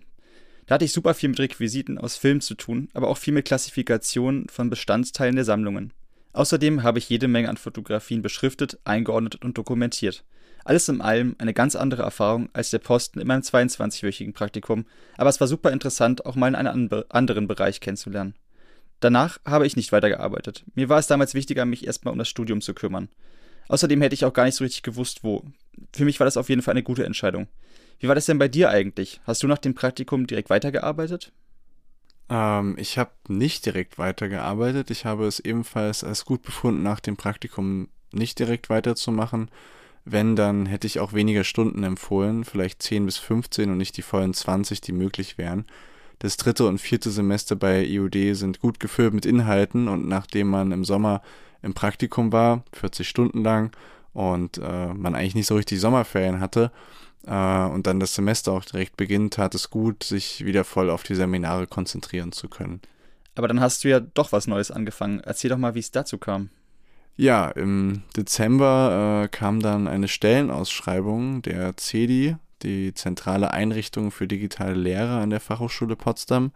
Da 0.65 0.77
hatte 0.77 0.87
ich 0.87 0.93
super 0.95 1.13
viel 1.13 1.29
mit 1.29 1.39
Requisiten 1.39 1.99
aus 1.99 2.17
Film 2.17 2.41
zu 2.41 2.55
tun, 2.55 2.89
aber 2.95 3.09
auch 3.09 3.19
viel 3.19 3.35
mit 3.35 3.45
Klassifikationen 3.45 4.49
von 4.49 4.71
Bestandteilen 4.71 5.37
der 5.37 5.45
Sammlungen. 5.45 5.93
Außerdem 6.33 6.83
habe 6.83 6.99
ich 6.99 7.11
jede 7.11 7.29
Menge 7.29 7.51
an 7.51 7.59
Fotografien 7.59 8.23
beschriftet, 8.23 8.79
eingeordnet 8.85 9.45
und 9.45 9.59
dokumentiert. 9.59 10.25
Alles 10.65 10.89
in 10.89 11.03
allem 11.03 11.37
eine 11.37 11.53
ganz 11.53 11.77
andere 11.77 12.05
Erfahrung 12.05 12.49
als 12.55 12.71
der 12.71 12.79
Posten 12.79 13.21
in 13.21 13.27
meinem 13.27 13.43
22-wöchigen 13.43 14.33
Praktikum, 14.33 14.87
aber 15.19 15.29
es 15.29 15.41
war 15.43 15.47
super 15.47 15.73
interessant, 15.73 16.25
auch 16.25 16.37
mal 16.37 16.49
in 16.49 16.55
einen 16.55 16.91
anderen 17.11 17.49
Bereich 17.49 17.81
kennenzulernen. 17.81 18.35
Danach 19.01 19.39
habe 19.45 19.67
ich 19.67 19.77
nicht 19.77 19.93
weitergearbeitet. 19.93 20.65
Mir 20.75 20.89
war 20.89 20.99
es 20.99 21.07
damals 21.07 21.35
wichtiger, 21.35 21.65
mich 21.65 21.87
erstmal 21.87 22.13
um 22.13 22.19
das 22.19 22.29
Studium 22.29 22.61
zu 22.61 22.75
kümmern. 22.75 23.09
Außerdem 23.69 24.01
hätte 24.01 24.15
ich 24.15 24.25
auch 24.25 24.33
gar 24.33 24.45
nicht 24.45 24.55
so 24.55 24.65
richtig 24.65 24.83
gewusst, 24.83 25.25
wo. 25.25 25.45
Für 25.93 26.05
mich 26.05 26.21
war 26.21 26.25
das 26.25 26.37
auf 26.37 26.49
jeden 26.49 26.63
Fall 26.63 26.73
eine 26.73 26.83
gute 26.83 27.05
Entscheidung. 27.05 27.49
Wie 27.99 28.09
war 28.09 28.15
das 28.15 28.27
denn 28.27 28.39
bei 28.39 28.49
dir 28.49 28.71
eigentlich? 28.71 29.21
Hast 29.27 29.43
du 29.43 29.47
nach 29.47 29.59
dem 29.59 29.75
Praktikum 29.75 30.27
direkt 30.27 30.51
weitergearbeitet? 30.51 31.33
Ähm, 32.29 32.77
ich 32.79 32.99
habe 32.99 33.11
nicht 33.29 33.67
direkt 33.67 33.99
weitergearbeitet. 33.99 34.91
Ich 34.91 35.05
habe 35.05 35.27
es 35.27 35.41
ebenfalls 35.41 36.05
als 36.05 36.25
gut 36.25 36.43
befunden, 36.43 36.83
nach 36.83 37.01
dem 37.01 37.17
Praktikum 37.17 37.89
nicht 38.13 38.39
direkt 38.39 38.71
weiterzumachen. 38.71 39.51
Wenn, 40.05 40.37
dann 40.37 40.67
hätte 40.67 40.87
ich 40.87 41.01
auch 41.01 41.13
weniger 41.13 41.43
Stunden 41.43 41.83
empfohlen, 41.83 42.45
vielleicht 42.45 42.81
10 42.81 43.07
bis 43.07 43.19
15 43.19 43.71
und 43.71 43.79
nicht 43.79 43.97
die 43.97 44.03
vollen 44.03 44.35
20, 44.35 44.81
die 44.81 44.93
möglich 44.93 45.37
wären. 45.37 45.67
Das 46.19 46.37
dritte 46.37 46.67
und 46.67 46.79
vierte 46.79 47.11
Semester 47.11 47.57
bei 47.57 47.85
IUD 47.85 48.35
sind 48.35 48.61
gut 48.61 48.81
gefüllt 48.81 49.13
mit 49.13 49.27
Inhalten 49.27 49.89
und 49.89 50.09
nachdem 50.09 50.49
man 50.49 50.73
im 50.73 50.85
Sommer 50.85 51.23
im 51.63 51.75
Praktikum 51.75 52.33
war, 52.33 52.65
40 52.73 53.09
Stunden 53.09 53.43
lang, 53.43 53.71
und 54.13 54.57
äh, 54.57 54.95
man 54.95 55.15
eigentlich 55.15 55.35
nicht 55.35 55.47
so 55.47 55.57
richtig 55.57 55.79
Sommerferien 55.79 56.41
hatte 56.41 56.73
äh, 57.27 57.65
und 57.67 57.87
dann 57.87 58.01
das 58.01 58.15
Semester 58.15 58.53
auch 58.53 58.65
direkt 58.65 58.97
beginnt, 58.97 59.35
tat 59.35 59.55
es 59.55 59.69
gut, 59.69 60.05
sich 60.05 60.45
wieder 60.47 60.65
voll 60.65 60.89
auf 60.89 61.03
die 61.03 61.15
Seminare 61.15 61.67
konzentrieren 61.67 62.33
zu 62.33 62.49
können. 62.49 62.81
Aber 63.35 63.47
dann 63.47 63.61
hast 63.61 63.85
du 63.85 63.89
ja 63.89 64.01
doch 64.01 64.33
was 64.33 64.47
Neues 64.47 64.71
angefangen. 64.71 65.21
Erzähl 65.21 65.51
doch 65.51 65.59
mal, 65.59 65.75
wie 65.75 65.81
es 65.81 65.91
dazu 65.91 66.17
kam. 66.17 66.49
Ja, 67.17 67.51
im 67.51 68.03
Dezember 68.17 69.25
äh, 69.25 69.29
kam 69.29 69.61
dann 69.61 69.87
eine 69.87 70.09
Stellenausschreibung 70.09 71.43
der 71.43 71.77
CEDI, 71.77 72.37
die 72.63 72.95
zentrale 72.95 73.53
Einrichtung 73.53 74.11
für 74.11 74.27
digitale 74.27 74.75
Lehre 74.75 75.19
an 75.19 75.31
der 75.31 75.41
Fachhochschule 75.41 75.97
Potsdam 75.97 76.53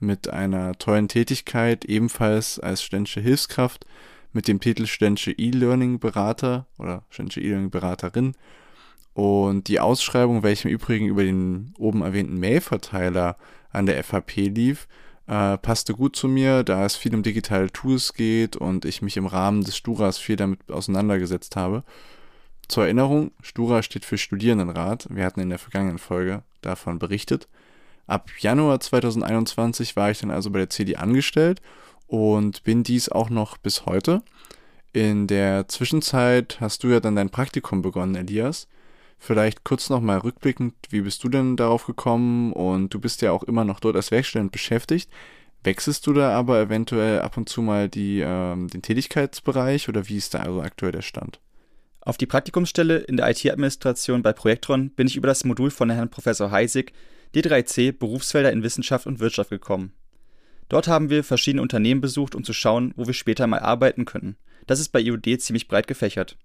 mit 0.00 0.28
einer 0.28 0.76
tollen 0.78 1.08
Tätigkeit, 1.08 1.84
ebenfalls 1.84 2.58
als 2.58 2.82
studentische 2.82 3.20
Hilfskraft 3.20 3.86
mit 4.32 4.48
dem 4.48 4.60
Titel 4.60 4.86
studentische 4.86 5.32
E-Learning-Berater 5.32 6.66
oder 6.78 7.04
studentische 7.10 7.40
E-Learning-Beraterin. 7.40 8.34
Und 9.14 9.68
die 9.68 9.78
Ausschreibung, 9.78 10.42
welche 10.42 10.68
im 10.68 10.74
Übrigen 10.74 11.06
über 11.06 11.22
den 11.22 11.72
oben 11.78 12.02
erwähnten 12.02 12.38
Mail-Verteiler 12.40 13.36
an 13.70 13.86
der 13.86 14.02
FHP 14.02 14.48
lief, 14.48 14.88
äh, 15.26 15.56
passte 15.58 15.94
gut 15.94 16.16
zu 16.16 16.28
mir, 16.28 16.64
da 16.64 16.84
es 16.84 16.96
viel 16.96 17.14
um 17.14 17.22
digitale 17.22 17.70
Tools 17.72 18.12
geht 18.12 18.56
und 18.56 18.84
ich 18.84 19.02
mich 19.02 19.16
im 19.16 19.26
Rahmen 19.26 19.62
des 19.62 19.76
Sturas 19.76 20.18
viel 20.18 20.36
damit 20.36 20.70
auseinandergesetzt 20.70 21.56
habe. 21.56 21.84
Zur 22.68 22.84
Erinnerung, 22.84 23.32
Stura 23.42 23.82
steht 23.82 24.04
für 24.04 24.18
Studierendenrat. 24.18 25.06
Wir 25.10 25.24
hatten 25.24 25.40
in 25.40 25.50
der 25.50 25.58
vergangenen 25.58 25.98
Folge 25.98 26.42
davon 26.62 26.98
berichtet. 26.98 27.48
Ab 28.06 28.30
Januar 28.38 28.80
2021 28.80 29.96
war 29.96 30.10
ich 30.10 30.18
dann 30.18 30.30
also 30.30 30.50
bei 30.50 30.58
der 30.58 30.70
CD 30.70 30.96
angestellt 30.96 31.60
und 32.06 32.64
bin 32.64 32.82
dies 32.82 33.08
auch 33.08 33.30
noch 33.30 33.56
bis 33.58 33.86
heute. 33.86 34.22
In 34.92 35.26
der 35.26 35.68
Zwischenzeit 35.68 36.58
hast 36.60 36.84
du 36.84 36.88
ja 36.88 37.00
dann 37.00 37.16
dein 37.16 37.30
Praktikum 37.30 37.82
begonnen, 37.82 38.14
Elias. 38.14 38.68
Vielleicht 39.18 39.64
kurz 39.64 39.90
nochmal 39.90 40.18
rückblickend, 40.18 40.74
wie 40.90 41.00
bist 41.00 41.24
du 41.24 41.28
denn 41.28 41.56
darauf 41.56 41.86
gekommen? 41.86 42.52
Und 42.52 42.92
du 42.92 43.00
bist 43.00 43.22
ja 43.22 43.32
auch 43.32 43.42
immer 43.42 43.64
noch 43.64 43.80
dort 43.80 43.96
als 43.96 44.10
Werkstudent 44.10 44.52
beschäftigt. 44.52 45.10
Wechselst 45.62 46.06
du 46.06 46.12
da 46.12 46.36
aber 46.36 46.60
eventuell 46.60 47.22
ab 47.22 47.36
und 47.38 47.48
zu 47.48 47.62
mal 47.62 47.88
die, 47.88 48.20
ähm, 48.20 48.68
den 48.68 48.82
Tätigkeitsbereich 48.82 49.88
oder 49.88 50.08
wie 50.08 50.16
ist 50.16 50.34
da 50.34 50.40
also 50.40 50.60
aktuell 50.60 50.92
der 50.92 51.02
Stand? 51.02 51.40
Auf 52.04 52.18
die 52.18 52.26
Praktikumsstelle 52.26 52.98
in 52.98 53.16
der 53.16 53.30
IT-Administration 53.30 54.22
bei 54.22 54.34
Projektron 54.34 54.90
bin 54.90 55.06
ich 55.06 55.16
über 55.16 55.26
das 55.26 55.44
Modul 55.44 55.70
von 55.70 55.88
Herrn 55.88 56.10
Professor 56.10 56.50
Heisig 56.50 56.92
D3C 57.34 57.92
Berufsfelder 57.92 58.52
in 58.52 58.62
Wissenschaft 58.62 59.06
und 59.06 59.20
Wirtschaft 59.20 59.48
gekommen. 59.48 59.94
Dort 60.68 60.86
haben 60.86 61.08
wir 61.08 61.24
verschiedene 61.24 61.62
Unternehmen 61.62 62.02
besucht, 62.02 62.34
um 62.34 62.44
zu 62.44 62.52
schauen, 62.52 62.92
wo 62.96 63.06
wir 63.06 63.14
später 63.14 63.46
mal 63.46 63.60
arbeiten 63.60 64.04
können. 64.04 64.36
Das 64.66 64.80
ist 64.80 64.90
bei 64.90 65.00
IOD 65.00 65.40
ziemlich 65.40 65.66
breit 65.66 65.86
gefächert. 65.86 66.36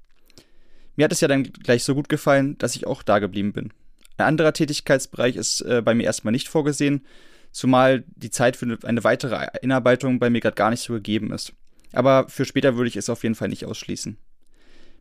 Mir 0.96 1.06
hat 1.06 1.12
es 1.12 1.22
ja 1.22 1.28
dann 1.28 1.44
gleich 1.44 1.84
so 1.84 1.94
gut 1.94 2.08
gefallen, 2.08 2.58
dass 2.58 2.76
ich 2.76 2.88
auch 2.88 3.04
da 3.04 3.20
geblieben 3.20 3.52
bin. 3.52 3.74
Ein 4.18 4.28
anderer 4.28 4.54
Tätigkeitsbereich 4.54 5.36
ist 5.36 5.62
äh, 5.62 5.82
bei 5.84 5.94
mir 5.94 6.04
erstmal 6.04 6.32
nicht 6.32 6.48
vorgesehen, 6.48 7.06
zumal 7.52 8.06
die 8.16 8.30
Zeit 8.30 8.56
für 8.56 8.78
eine 8.84 9.04
weitere 9.04 9.36
Einarbeitung 9.62 10.20
bei 10.20 10.30
mir 10.30 10.40
gerade 10.40 10.56
gar 10.56 10.70
nicht 10.70 10.82
so 10.82 10.94
gegeben 10.94 11.34
ist. 11.34 11.54
Aber 11.92 12.30
für 12.30 12.46
später 12.46 12.76
würde 12.76 12.90
ich 12.90 12.96
es 12.96 13.10
auf 13.10 13.24
jeden 13.24 13.36
Fall 13.36 13.50
nicht 13.50 13.66
ausschließen. 13.66 14.18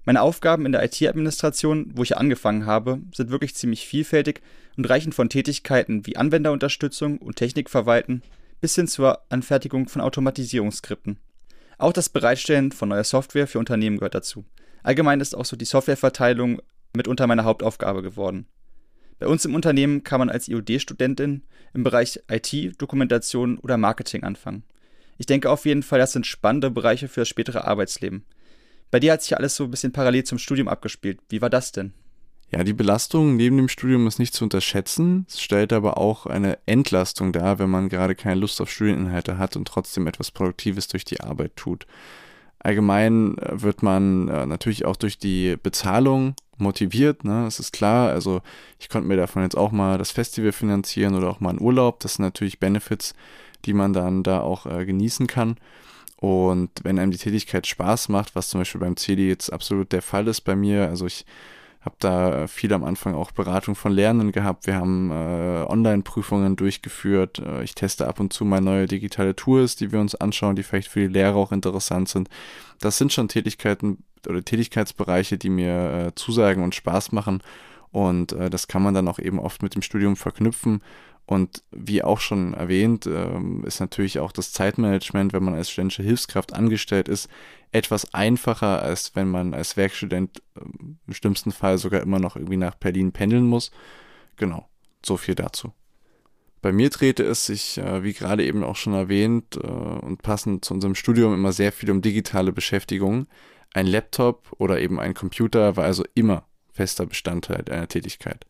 Meine 0.08 0.22
Aufgaben 0.22 0.64
in 0.64 0.72
der 0.72 0.82
IT-Administration, 0.82 1.90
wo 1.94 2.02
ich 2.02 2.16
angefangen 2.16 2.64
habe, 2.64 2.98
sind 3.14 3.28
wirklich 3.28 3.54
ziemlich 3.54 3.86
vielfältig 3.86 4.40
und 4.78 4.88
reichen 4.88 5.12
von 5.12 5.28
Tätigkeiten 5.28 6.06
wie 6.06 6.16
Anwenderunterstützung 6.16 7.18
und 7.18 7.36
Technikverwalten 7.36 8.22
bis 8.62 8.74
hin 8.74 8.88
zur 8.88 9.20
Anfertigung 9.28 9.86
von 9.86 10.00
Automatisierungsskripten. 10.00 11.18
Auch 11.76 11.92
das 11.92 12.08
Bereitstellen 12.08 12.72
von 12.72 12.88
neuer 12.88 13.04
Software 13.04 13.46
für 13.46 13.58
Unternehmen 13.58 13.98
gehört 13.98 14.14
dazu. 14.14 14.46
Allgemein 14.82 15.20
ist 15.20 15.36
auch 15.36 15.44
so 15.44 15.56
die 15.56 15.66
Softwareverteilung 15.66 16.62
mitunter 16.96 17.26
meine 17.26 17.44
Hauptaufgabe 17.44 18.00
geworden. 18.00 18.46
Bei 19.18 19.26
uns 19.26 19.44
im 19.44 19.54
Unternehmen 19.54 20.04
kann 20.04 20.20
man 20.20 20.30
als 20.30 20.48
IOD-Studentin 20.48 21.42
im 21.74 21.82
Bereich 21.82 22.18
IT, 22.30 22.80
Dokumentation 22.80 23.58
oder 23.58 23.76
Marketing 23.76 24.24
anfangen. 24.24 24.62
Ich 25.18 25.26
denke 25.26 25.50
auf 25.50 25.66
jeden 25.66 25.82
Fall, 25.82 25.98
das 25.98 26.12
sind 26.12 26.26
spannende 26.26 26.70
Bereiche 26.70 27.08
für 27.08 27.20
das 27.20 27.28
spätere 27.28 27.66
Arbeitsleben. 27.66 28.24
Bei 28.90 29.00
dir 29.00 29.12
hat 29.12 29.22
sich 29.22 29.36
alles 29.36 29.56
so 29.56 29.64
ein 29.64 29.70
bisschen 29.70 29.92
parallel 29.92 30.24
zum 30.24 30.38
Studium 30.38 30.68
abgespielt. 30.68 31.20
Wie 31.28 31.42
war 31.42 31.50
das 31.50 31.72
denn? 31.72 31.92
Ja, 32.50 32.64
die 32.64 32.72
Belastung 32.72 33.36
neben 33.36 33.58
dem 33.58 33.68
Studium 33.68 34.06
ist 34.06 34.18
nicht 34.18 34.32
zu 34.32 34.44
unterschätzen. 34.44 35.26
Es 35.28 35.40
stellt 35.40 35.72
aber 35.72 35.98
auch 35.98 36.24
eine 36.24 36.58
Entlastung 36.64 37.32
dar, 37.32 37.58
wenn 37.58 37.68
man 37.68 37.90
gerade 37.90 38.14
keine 38.14 38.40
Lust 38.40 38.60
auf 38.62 38.70
Studieninhalte 38.70 39.36
hat 39.36 39.54
und 39.56 39.68
trotzdem 39.68 40.06
etwas 40.06 40.30
Produktives 40.30 40.88
durch 40.88 41.04
die 41.04 41.20
Arbeit 41.20 41.56
tut. 41.56 41.86
Allgemein 42.58 43.36
äh, 43.38 43.62
wird 43.62 43.82
man 43.82 44.28
äh, 44.28 44.46
natürlich 44.46 44.86
auch 44.86 44.96
durch 44.96 45.18
die 45.18 45.56
Bezahlung 45.62 46.34
motiviert, 46.56 47.22
ne? 47.24 47.44
Das 47.44 47.60
ist 47.60 47.72
klar. 47.72 48.08
Also 48.10 48.40
ich 48.78 48.88
konnte 48.88 49.06
mir 49.06 49.16
davon 49.16 49.42
jetzt 49.42 49.56
auch 49.56 49.70
mal 49.70 49.98
das 49.98 50.10
Festival 50.10 50.52
finanzieren 50.52 51.14
oder 51.14 51.28
auch 51.28 51.40
mal 51.40 51.50
einen 51.50 51.60
Urlaub. 51.60 52.00
Das 52.00 52.14
sind 52.14 52.24
natürlich 52.24 52.58
Benefits, 52.58 53.14
die 53.66 53.74
man 53.74 53.92
dann 53.92 54.22
da 54.22 54.40
auch 54.40 54.66
äh, 54.66 54.86
genießen 54.86 55.26
kann. 55.26 55.56
Und 56.20 56.70
wenn 56.82 56.98
einem 56.98 57.12
die 57.12 57.18
Tätigkeit 57.18 57.66
Spaß 57.66 58.08
macht, 58.08 58.34
was 58.34 58.48
zum 58.48 58.60
Beispiel 58.60 58.80
beim 58.80 58.96
CD 58.96 59.28
jetzt 59.28 59.52
absolut 59.52 59.92
der 59.92 60.02
Fall 60.02 60.26
ist 60.26 60.40
bei 60.40 60.56
mir, 60.56 60.88
also 60.88 61.06
ich 61.06 61.24
habe 61.80 61.94
da 62.00 62.46
viel 62.48 62.72
am 62.72 62.82
Anfang 62.82 63.14
auch 63.14 63.30
Beratung 63.30 63.76
von 63.76 63.92
Lernenden 63.92 64.32
gehabt. 64.32 64.66
Wir 64.66 64.74
haben 64.74 65.10
äh, 65.12 65.64
Online-Prüfungen 65.68 66.56
durchgeführt. 66.56 67.38
Äh, 67.38 67.62
ich 67.62 67.74
teste 67.74 68.08
ab 68.08 68.18
und 68.18 68.32
zu 68.32 68.44
mal 68.44 68.60
neue 68.60 68.86
digitale 68.86 69.36
Tools, 69.36 69.76
die 69.76 69.92
wir 69.92 70.00
uns 70.00 70.16
anschauen, 70.16 70.56
die 70.56 70.64
vielleicht 70.64 70.88
für 70.88 71.00
die 71.00 71.06
Lehrer 71.06 71.36
auch 71.36 71.52
interessant 71.52 72.08
sind. 72.08 72.28
Das 72.80 72.98
sind 72.98 73.12
schon 73.12 73.28
Tätigkeiten 73.28 74.02
oder 74.28 74.44
Tätigkeitsbereiche, 74.44 75.38
die 75.38 75.50
mir 75.50 76.08
äh, 76.08 76.14
zusagen 76.16 76.64
und 76.64 76.74
Spaß 76.74 77.12
machen. 77.12 77.42
Und 77.90 78.32
äh, 78.32 78.50
das 78.50 78.68
kann 78.68 78.82
man 78.82 78.94
dann 78.94 79.08
auch 79.08 79.18
eben 79.18 79.38
oft 79.38 79.62
mit 79.62 79.74
dem 79.74 79.82
Studium 79.82 80.16
verknüpfen. 80.16 80.82
Und 81.28 81.62
wie 81.70 82.02
auch 82.02 82.20
schon 82.20 82.54
erwähnt, 82.54 83.06
ähm, 83.06 83.62
ist 83.66 83.80
natürlich 83.80 84.18
auch 84.18 84.32
das 84.32 84.50
Zeitmanagement, 84.50 85.34
wenn 85.34 85.44
man 85.44 85.52
als 85.52 85.68
studentische 85.68 86.02
Hilfskraft 86.02 86.54
angestellt 86.54 87.06
ist, 87.06 87.28
etwas 87.70 88.14
einfacher, 88.14 88.80
als 88.82 89.14
wenn 89.14 89.28
man 89.28 89.52
als 89.52 89.76
Werkstudent 89.76 90.42
ähm, 90.58 90.96
im 91.06 91.12
schlimmsten 91.12 91.52
Fall 91.52 91.76
sogar 91.76 92.00
immer 92.00 92.18
noch 92.18 92.36
irgendwie 92.36 92.56
nach 92.56 92.76
Berlin 92.76 93.12
pendeln 93.12 93.44
muss. 93.44 93.72
Genau, 94.36 94.70
so 95.04 95.18
viel 95.18 95.34
dazu. 95.34 95.74
Bei 96.62 96.72
mir 96.72 96.88
drehte 96.88 97.24
es 97.24 97.44
sich, 97.44 97.76
äh, 97.76 98.02
wie 98.02 98.14
gerade 98.14 98.46
eben 98.46 98.64
auch 98.64 98.76
schon 98.76 98.94
erwähnt 98.94 99.56
äh, 99.56 99.66
und 99.66 100.22
passend 100.22 100.64
zu 100.64 100.72
unserem 100.72 100.94
Studium, 100.94 101.34
immer 101.34 101.52
sehr 101.52 101.72
viel 101.72 101.90
um 101.90 102.00
digitale 102.00 102.52
Beschäftigung. 102.52 103.26
Ein 103.74 103.86
Laptop 103.86 104.56
oder 104.56 104.80
eben 104.80 104.98
ein 104.98 105.12
Computer 105.12 105.76
war 105.76 105.84
also 105.84 106.04
immer 106.14 106.46
fester 106.72 107.04
Bestandteil 107.04 107.66
einer 107.70 107.86
Tätigkeit. 107.86 108.46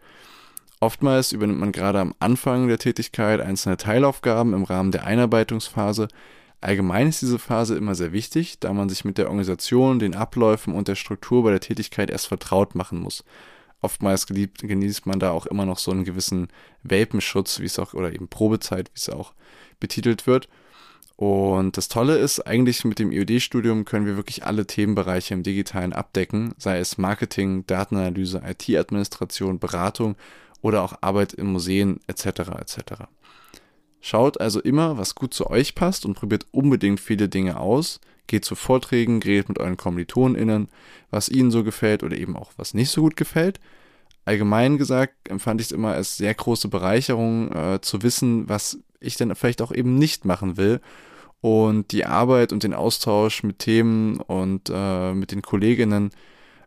Oftmals 0.80 1.32
übernimmt 1.32 1.58
man 1.58 1.72
gerade 1.72 1.98
am 1.98 2.14
Anfang 2.20 2.68
der 2.68 2.78
Tätigkeit 2.78 3.40
einzelne 3.40 3.76
Teilaufgaben 3.76 4.54
im 4.54 4.62
Rahmen 4.62 4.92
der 4.92 5.04
Einarbeitungsphase. 5.04 6.08
Allgemein 6.60 7.08
ist 7.08 7.22
diese 7.22 7.38
Phase 7.38 7.76
immer 7.76 7.94
sehr 7.94 8.12
wichtig, 8.12 8.60
da 8.60 8.72
man 8.72 8.88
sich 8.88 9.04
mit 9.04 9.18
der 9.18 9.26
Organisation, 9.26 9.98
den 9.98 10.14
Abläufen 10.14 10.74
und 10.74 10.88
der 10.88 10.94
Struktur 10.94 11.42
bei 11.42 11.50
der 11.50 11.60
Tätigkeit 11.60 12.10
erst 12.10 12.28
vertraut 12.28 12.74
machen 12.74 13.00
muss. 13.00 13.24
Oftmals 13.80 14.26
geliebt, 14.26 14.60
genießt 14.62 15.06
man 15.06 15.20
da 15.20 15.30
auch 15.30 15.46
immer 15.46 15.66
noch 15.66 15.78
so 15.78 15.90
einen 15.90 16.04
gewissen 16.04 16.48
Welpenschutz, 16.82 17.60
wie 17.60 17.66
es 17.66 17.78
auch, 17.78 17.94
oder 17.94 18.12
eben 18.12 18.28
Probezeit, 18.28 18.88
wie 18.88 18.98
es 18.98 19.08
auch 19.08 19.34
betitelt 19.78 20.26
wird. 20.26 20.48
Und 21.14 21.76
das 21.76 21.88
Tolle 21.88 22.16
ist, 22.18 22.46
eigentlich 22.46 22.84
mit 22.84 23.00
dem 23.00 23.10
IOD-Studium 23.10 23.84
können 23.84 24.06
wir 24.06 24.16
wirklich 24.16 24.44
alle 24.44 24.66
Themenbereiche 24.66 25.34
im 25.34 25.42
Digitalen 25.42 25.92
abdecken, 25.92 26.54
sei 26.58 26.78
es 26.78 26.98
Marketing, 26.98 27.66
Datenanalyse, 27.66 28.40
IT-Administration, 28.44 29.58
Beratung 29.58 30.14
oder 30.62 30.82
auch 30.82 30.98
Arbeit 31.00 31.32
in 31.32 31.46
Museen 31.46 32.00
etc. 32.06 32.26
etc. 32.60 33.04
Schaut 34.00 34.40
also 34.40 34.60
immer, 34.60 34.98
was 34.98 35.14
gut 35.14 35.34
zu 35.34 35.48
euch 35.50 35.74
passt 35.74 36.06
und 36.06 36.14
probiert 36.14 36.46
unbedingt 36.50 37.00
viele 37.00 37.28
Dinge 37.28 37.58
aus. 37.58 38.00
Geht 38.26 38.44
zu 38.44 38.54
Vorträgen, 38.54 39.22
redet 39.22 39.48
mit 39.48 39.58
euren 39.58 39.76
KommilitonInnen, 39.76 40.68
was 41.10 41.28
ihnen 41.28 41.50
so 41.50 41.64
gefällt 41.64 42.02
oder 42.02 42.16
eben 42.16 42.36
auch 42.36 42.52
was 42.56 42.74
nicht 42.74 42.90
so 42.90 43.02
gut 43.02 43.16
gefällt. 43.16 43.58
Allgemein 44.24 44.76
gesagt 44.76 45.14
empfand 45.28 45.60
ich 45.60 45.68
es 45.68 45.72
immer 45.72 45.94
als 45.94 46.18
sehr 46.18 46.34
große 46.34 46.68
Bereicherung 46.68 47.50
äh, 47.50 47.80
zu 47.80 48.02
wissen, 48.02 48.48
was 48.48 48.78
ich 49.00 49.16
dann 49.16 49.34
vielleicht 49.34 49.62
auch 49.62 49.72
eben 49.72 49.94
nicht 49.94 50.24
machen 50.24 50.56
will. 50.56 50.80
Und 51.40 51.92
die 51.92 52.04
Arbeit 52.04 52.52
und 52.52 52.62
den 52.62 52.74
Austausch 52.74 53.42
mit 53.42 53.60
Themen 53.60 54.20
und 54.20 54.70
äh, 54.72 55.14
mit 55.14 55.32
den 55.32 55.40
Kolleginnen 55.40 56.10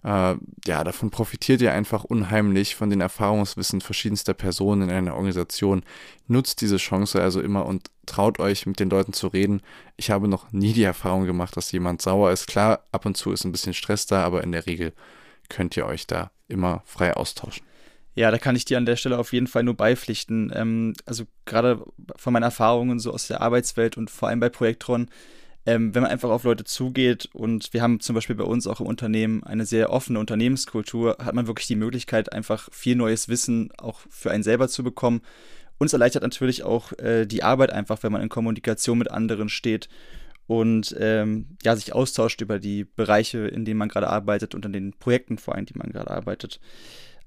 äh, 0.03 0.36
ja, 0.65 0.84
davon 0.84 1.12
profitiert 1.12 1.62
ihr 1.62 1.74
einfach 1.74 2.03
unheimlich 2.03 2.75
von 2.75 2.89
den 2.89 3.01
Erfahrungswissen 3.01 3.81
verschiedenster 3.81 4.34
Personen 4.34 4.84
in 4.84 4.89
einer 4.89 5.15
Organisation. 5.15 5.84
Nutzt 6.27 6.62
diese 6.62 6.77
Chance 6.77 7.22
also 7.22 7.41
immer 7.41 7.65
und 7.65 7.89
traut 8.05 8.39
euch 8.39 8.65
mit 8.65 8.79
den 8.79 8.89
Leuten 8.89 9.13
zu 9.13 9.27
reden. 9.27 9.62
Ich 9.98 10.10
habe 10.10 10.27
noch 10.27 10.51
nie 10.51 10.74
die 10.74 10.84
Erfahrung 10.84 11.25
gemacht, 11.25 11.55
dass 11.55 11.72
jemand 11.72 12.01
sauer 12.01 12.31
ist. 12.31 12.48
Klar, 12.48 12.84
ab 12.91 13.05
und 13.05 13.15
zu 13.15 13.31
ist 13.31 13.46
ein 13.46 13.51
bisschen 13.51 13.74
Stress 13.74 14.05
da, 14.08 14.24
aber 14.24 14.43
in 14.43 14.51
der 14.51 14.65
Regel 14.65 14.93
könnt 15.50 15.77
ihr 15.77 15.86
euch 15.86 16.08
da 16.08 16.31
immer 16.48 16.81
frei 16.86 17.13
austauschen. 17.13 17.63
Ja, 18.13 18.29
da 18.29 18.38
kann 18.38 18.55
ich 18.55 18.65
dir 18.65 18.77
an 18.77 18.86
der 18.86 18.98
Stelle 18.98 19.17
auf 19.17 19.31
jeden 19.31 19.48
Fall 19.48 19.63
nur 19.63 19.75
beipflichten. 19.75 20.51
Ähm, 20.53 20.93
also 21.05 21.25
gerade 21.46 21.86
von 22.15 22.34
meinen 22.34 22.43
Erfahrungen 22.43 23.00
so 23.00 23.13
aus 23.13 23.27
der 23.27 23.41
Arbeitswelt 23.41 23.98
und 23.98 24.10
vor 24.10 24.29
allem 24.29 24.39
bei 24.39 24.50
Projektron, 24.50 25.10
ähm, 25.65 25.94
wenn 25.94 26.01
man 26.01 26.12
einfach 26.12 26.30
auf 26.30 26.44
Leute 26.44 26.63
zugeht 26.63 27.30
und 27.34 27.72
wir 27.74 27.82
haben 27.82 28.00
zum 28.00 28.15
Beispiel 28.15 28.36
bei 28.36 28.44
uns 28.44 28.65
auch 28.65 28.82
im 28.82 28.88
Unternehmen 28.88 29.44
eine 29.44 29.65
sehr 29.65 29.91
offene 29.91 30.20
Unternehmenskultur, 30.20 31.18
hat 31.24 31.36
man 31.36 31.48
wirklich 31.48 31.68
die 31.68 31.75
Möglichkeit, 31.75 32.34
einfach 32.34 32.70
viel 32.72 32.96
neues 32.96 33.30
Wissen 33.30 33.72
auch 33.77 34.00
für 34.10 34.32
einen 34.32 34.44
selber 34.44 34.68
zu 34.68 34.84
bekommen. 34.84 35.22
Uns 35.77 35.94
erleichtert 35.94 36.24
natürlich 36.24 36.63
auch 36.63 36.94
äh, 36.94 37.25
die 37.25 37.44
Arbeit 37.44 37.72
einfach, 37.72 38.01
wenn 38.01 38.12
man 38.12 38.22
in 38.22 38.30
Kommunikation 38.30 38.98
mit 38.98 39.12
anderen 39.12 39.50
steht 39.50 39.88
und 40.48 40.96
ähm, 41.00 41.58
ja, 41.63 41.75
sich 41.75 41.94
austauscht 41.94 42.41
über 42.41 42.60
die 42.60 42.84
Bereiche, 42.84 43.48
in 43.48 43.63
denen 43.63 43.77
man 43.77 43.89
gerade 43.89 44.10
arbeitet 44.10 44.56
und 44.56 44.65
an 44.65 44.74
den 44.74 44.94
Projekten 44.94 45.38
vor 45.38 45.56
allem, 45.56 45.65
die 45.65 45.77
man 45.77 45.91
gerade 45.91 46.10
arbeitet. 46.10 46.60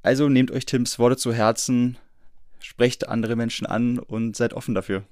Also 0.03 0.29
nehmt 0.29 0.51
euch 0.51 0.67
Tims 0.67 0.99
Worte 0.99 1.17
zu 1.17 1.33
Herzen, 1.33 1.97
sprecht 2.59 3.09
andere 3.09 3.37
Menschen 3.37 3.67
an 3.67 3.99
und 3.99 4.37
seid 4.37 4.55
offen 4.55 4.75
dafür. 4.75 5.05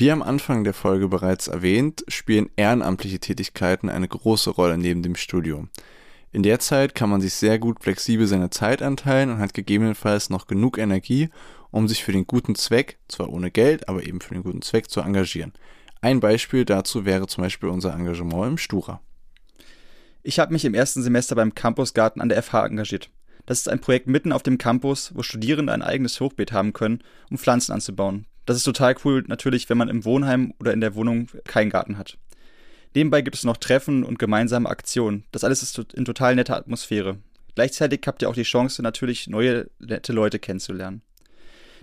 Wie 0.00 0.10
am 0.10 0.22
Anfang 0.22 0.64
der 0.64 0.72
Folge 0.72 1.08
bereits 1.08 1.46
erwähnt, 1.46 2.04
spielen 2.08 2.48
ehrenamtliche 2.56 3.18
Tätigkeiten 3.18 3.90
eine 3.90 4.08
große 4.08 4.48
Rolle 4.48 4.78
neben 4.78 5.02
dem 5.02 5.14
Studium. 5.14 5.68
In 6.32 6.42
der 6.42 6.58
Zeit 6.58 6.94
kann 6.94 7.10
man 7.10 7.20
sich 7.20 7.34
sehr 7.34 7.58
gut 7.58 7.82
flexibel 7.82 8.26
seine 8.26 8.48
Zeit 8.48 8.80
anteilen 8.80 9.28
und 9.28 9.40
hat 9.40 9.52
gegebenenfalls 9.52 10.30
noch 10.30 10.46
genug 10.46 10.78
Energie, 10.78 11.28
um 11.70 11.86
sich 11.86 12.02
für 12.02 12.12
den 12.12 12.26
guten 12.26 12.54
Zweck, 12.54 12.98
zwar 13.08 13.28
ohne 13.28 13.50
Geld, 13.50 13.90
aber 13.90 14.02
eben 14.02 14.22
für 14.22 14.32
den 14.32 14.42
guten 14.42 14.62
Zweck 14.62 14.88
zu 14.88 15.02
engagieren. 15.02 15.52
Ein 16.00 16.20
Beispiel 16.20 16.64
dazu 16.64 17.04
wäre 17.04 17.26
zum 17.26 17.44
Beispiel 17.44 17.68
unser 17.68 17.92
Engagement 17.92 18.46
im 18.46 18.56
Stura. 18.56 19.02
Ich 20.22 20.38
habe 20.38 20.54
mich 20.54 20.64
im 20.64 20.72
ersten 20.72 21.02
Semester 21.02 21.34
beim 21.34 21.54
Campusgarten 21.54 22.22
an 22.22 22.30
der 22.30 22.42
FH 22.42 22.64
engagiert. 22.64 23.10
Das 23.44 23.58
ist 23.58 23.68
ein 23.68 23.82
Projekt 23.82 24.06
mitten 24.06 24.32
auf 24.32 24.42
dem 24.42 24.56
Campus, 24.56 25.14
wo 25.14 25.22
Studierende 25.22 25.74
ein 25.74 25.82
eigenes 25.82 26.18
Hochbeet 26.20 26.52
haben 26.52 26.72
können, 26.72 27.04
um 27.30 27.36
Pflanzen 27.36 27.72
anzubauen. 27.72 28.24
Das 28.46 28.56
ist 28.56 28.64
total 28.64 28.96
cool, 29.04 29.24
natürlich, 29.26 29.68
wenn 29.68 29.78
man 29.78 29.88
im 29.88 30.04
Wohnheim 30.04 30.54
oder 30.58 30.72
in 30.72 30.80
der 30.80 30.94
Wohnung 30.94 31.28
keinen 31.44 31.70
Garten 31.70 31.98
hat. 31.98 32.18
Nebenbei 32.94 33.22
gibt 33.22 33.36
es 33.36 33.44
noch 33.44 33.56
Treffen 33.56 34.02
und 34.02 34.18
gemeinsame 34.18 34.68
Aktionen. 34.68 35.24
Das 35.30 35.44
alles 35.44 35.62
ist 35.62 35.78
in 35.94 36.04
total 36.04 36.34
netter 36.34 36.56
Atmosphäre. 36.56 37.18
Gleichzeitig 37.54 38.00
habt 38.06 38.22
ihr 38.22 38.28
auch 38.28 38.34
die 38.34 38.42
Chance, 38.42 38.82
natürlich 38.82 39.28
neue, 39.28 39.68
nette 39.78 40.12
Leute 40.12 40.38
kennenzulernen. 40.38 41.02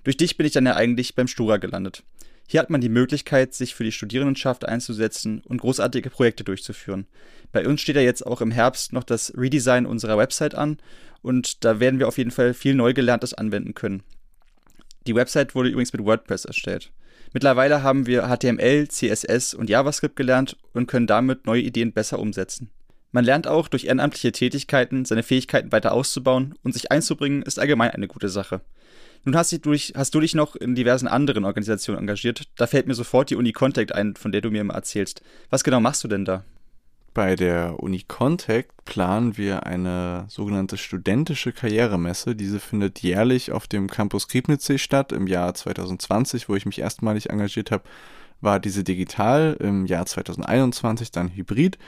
Durch 0.04 0.18
dich 0.18 0.38
bin 0.38 0.46
ich 0.46 0.54
dann 0.54 0.66
ja 0.66 0.76
eigentlich 0.76 1.16
beim 1.16 1.28
Stura 1.28 1.58
gelandet. 1.58 2.04
Hier 2.50 2.62
hat 2.62 2.70
man 2.70 2.80
die 2.80 2.90
Möglichkeit, 2.90 3.54
sich 3.54 3.76
für 3.76 3.84
die 3.84 3.92
Studierendenschaft 3.92 4.66
einzusetzen 4.66 5.42
und 5.46 5.60
großartige 5.60 6.10
Projekte 6.10 6.46
durchzuführen. 6.46 7.06
Bei 7.52 7.68
uns 7.68 7.82
steht 7.82 7.98
ja 7.98 8.02
jetzt 8.02 8.26
auch 8.26 8.40
im 8.40 8.52
Herbst 8.52 8.94
noch 8.94 9.04
das 9.04 9.34
Redesign 9.38 9.86
unserer 9.86 10.18
Website 10.18 10.56
an 10.56 10.78
und 11.22 11.66
da 11.66 11.82
werden 11.82 12.00
wir 12.00 12.08
auf 12.08 12.18
jeden 12.18 12.32
Fall 12.32 12.54
viel 12.54 12.74
Neugelerntes 12.74 13.34
anwenden 13.34 13.74
können. 13.74 14.04
Die 15.08 15.16
Website 15.16 15.56
wurde 15.56 15.70
übrigens 15.70 15.94
mit 15.94 16.04
WordPress 16.04 16.46
erstellt. 16.46 16.92
Mittlerweile 17.34 17.82
haben 17.82 18.08
wir 18.08 18.28
HTML, 18.28 18.88
CSS 18.88 19.54
und 19.54 19.70
JavaScript 19.70 20.16
gelernt 20.16 20.58
und 20.74 20.88
können 20.88 21.08
damit 21.08 21.46
neue 21.46 21.62
Ideen 21.62 21.94
besser 21.94 22.20
umsetzen. 22.20 22.70
Man 23.12 23.24
lernt 23.24 23.48
auch 23.48 23.70
durch 23.70 23.86
ehrenamtliche 23.86 24.32
Tätigkeiten 24.32 25.06
seine 25.06 25.24
Fähigkeiten 25.24 25.72
weiter 25.72 25.94
auszubauen 25.94 26.56
und 26.64 26.74
sich 26.74 26.92
einzubringen 26.92 27.42
ist 27.42 27.58
allgemein 27.58 27.92
eine 27.92 28.08
gute 28.08 28.30
Sache. 28.30 28.62
Nun 29.24 29.36
hast 29.36 29.52
du, 29.52 29.58
dich, 29.58 29.94
hast 29.96 30.14
du 30.14 30.20
dich 30.20 30.36
noch 30.36 30.56
in 30.56 30.76
diversen 30.76 31.08
anderen 31.08 31.46
Organisationen 31.46 32.00
engagiert. 32.02 32.44
Da 32.56 32.68
fällt 32.68 32.88
mir 32.88 32.94
sofort 32.94 33.30
die 33.30 33.36
Uni 33.36 33.54
Contact 33.54 33.94
ein, 33.94 34.16
von 34.16 34.32
der 34.32 34.42
du 34.42 34.52
mir 34.52 34.62
immer 34.62 34.76
erzählst. 34.76 35.22
Was 35.50 35.64
genau 35.64 35.80
machst 35.80 36.04
du 36.04 36.08
denn 36.08 36.26
da? 36.26 36.44
Bei 37.18 37.36
der 37.36 37.82
Uni 37.82 38.04
Contact 38.08 38.86
planen 38.86 39.38
wir 39.38 39.66
eine 39.66 40.26
sogenannte 40.28 40.78
studentische 40.78 41.52
Karrieremesse. 41.52 42.36
Diese 42.36 42.60
findet 42.60 43.02
jährlich 43.02 43.52
auf 43.52 43.66
dem 43.66 43.90
Campus 43.90 44.28
Griebnitzsee 44.28 44.78
statt. 44.78 45.12
Im 45.12 45.26
Jahr 45.26 45.56
2020, 45.56 46.48
wo 46.48 46.54
ich 46.54 46.68
mich 46.68 46.78
erstmalig 46.78 47.32
engagiert 47.32 47.72
habe, 47.72 47.86
war 48.40 48.60
diese 48.60 48.84
digital. 48.84 49.58
Im 49.60 49.88
Jahr 49.88 50.06
2021 50.06 51.10
dann 51.10 51.36
hybrid. 51.36 51.80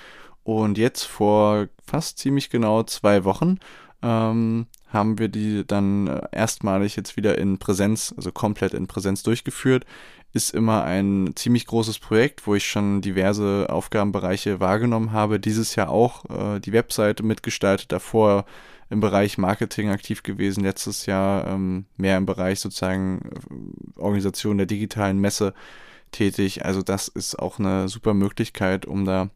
Und 0.41 0.79
jetzt 0.79 1.03
vor 1.03 1.67
fast 1.85 2.17
ziemlich 2.17 2.49
genau 2.49 2.81
zwei 2.81 3.23
Wochen 3.23 3.59
ähm, 4.01 4.65
haben 4.89 5.19
wir 5.19 5.29
die 5.29 5.65
dann 5.65 6.07
äh, 6.07 6.21
erstmalig 6.31 6.95
jetzt 6.95 7.15
wieder 7.17 7.37
in 7.37 7.57
Präsenz, 7.57 8.13
also 8.17 8.31
komplett 8.31 8.73
in 8.73 8.87
Präsenz 8.87 9.23
durchgeführt. 9.23 9.85
Ist 10.33 10.53
immer 10.53 10.83
ein 10.83 11.31
ziemlich 11.35 11.65
großes 11.65 11.99
Projekt, 11.99 12.45
wo 12.45 12.53
ich 12.53 12.67
schon 12.67 13.01
diverse 13.01 13.67
Aufgabenbereiche 13.69 14.59
wahrgenommen 14.59 15.11
habe. 15.11 15.39
Dieses 15.39 15.75
Jahr 15.75 15.89
auch 15.89 16.25
äh, 16.29 16.59
die 16.59 16.73
Webseite 16.73 17.23
mitgestaltet, 17.23 17.91
davor 17.91 18.45
im 18.89 18.99
Bereich 18.99 19.37
Marketing 19.37 19.89
aktiv 19.89 20.23
gewesen, 20.23 20.63
letztes 20.63 21.05
Jahr 21.05 21.47
ähm, 21.47 21.85
mehr 21.97 22.17
im 22.17 22.25
Bereich 22.25 22.59
sozusagen 22.59 23.21
äh, 23.97 23.99
Organisation 23.99 24.57
der 24.57 24.67
digitalen 24.67 25.19
Messe 25.19 25.53
tätig. 26.11 26.65
Also 26.65 26.81
das 26.81 27.07
ist 27.07 27.37
auch 27.37 27.59
eine 27.59 27.87
super 27.87 28.13
Möglichkeit, 28.13 28.85
um 28.85 29.05
da 29.05 29.29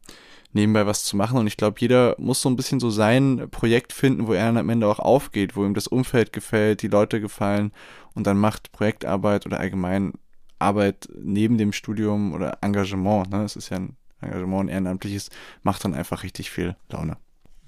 nebenbei 0.54 0.86
was 0.86 1.04
zu 1.04 1.16
machen. 1.16 1.38
Und 1.38 1.46
ich 1.46 1.56
glaube, 1.56 1.76
jeder 1.80 2.14
muss 2.18 2.40
so 2.40 2.48
ein 2.48 2.56
bisschen 2.56 2.80
so 2.80 2.90
sein 2.90 3.48
Projekt 3.50 3.92
finden, 3.92 4.26
wo 4.26 4.32
er 4.32 4.46
dann 4.46 4.56
am 4.56 4.68
Ende 4.68 4.86
auch 4.86 4.98
aufgeht, 4.98 5.56
wo 5.56 5.64
ihm 5.64 5.74
das 5.74 5.86
Umfeld 5.86 6.32
gefällt, 6.32 6.82
die 6.82 6.88
Leute 6.88 7.20
gefallen 7.20 7.72
und 8.14 8.26
dann 8.26 8.38
macht 8.38 8.72
Projektarbeit 8.72 9.46
oder 9.46 9.60
allgemein 9.60 10.12
Arbeit 10.58 11.08
neben 11.20 11.58
dem 11.58 11.72
Studium 11.72 12.32
oder 12.32 12.58
Engagement, 12.62 13.30
ne, 13.30 13.44
es 13.44 13.56
ist 13.56 13.70
ja 13.70 13.78
ein 13.78 13.96
Engagement, 14.20 14.64
ein 14.64 14.68
ehrenamtliches, 14.68 15.30
macht 15.62 15.84
dann 15.84 15.94
einfach 15.94 16.22
richtig 16.22 16.50
viel 16.50 16.76
Laune. 16.90 17.16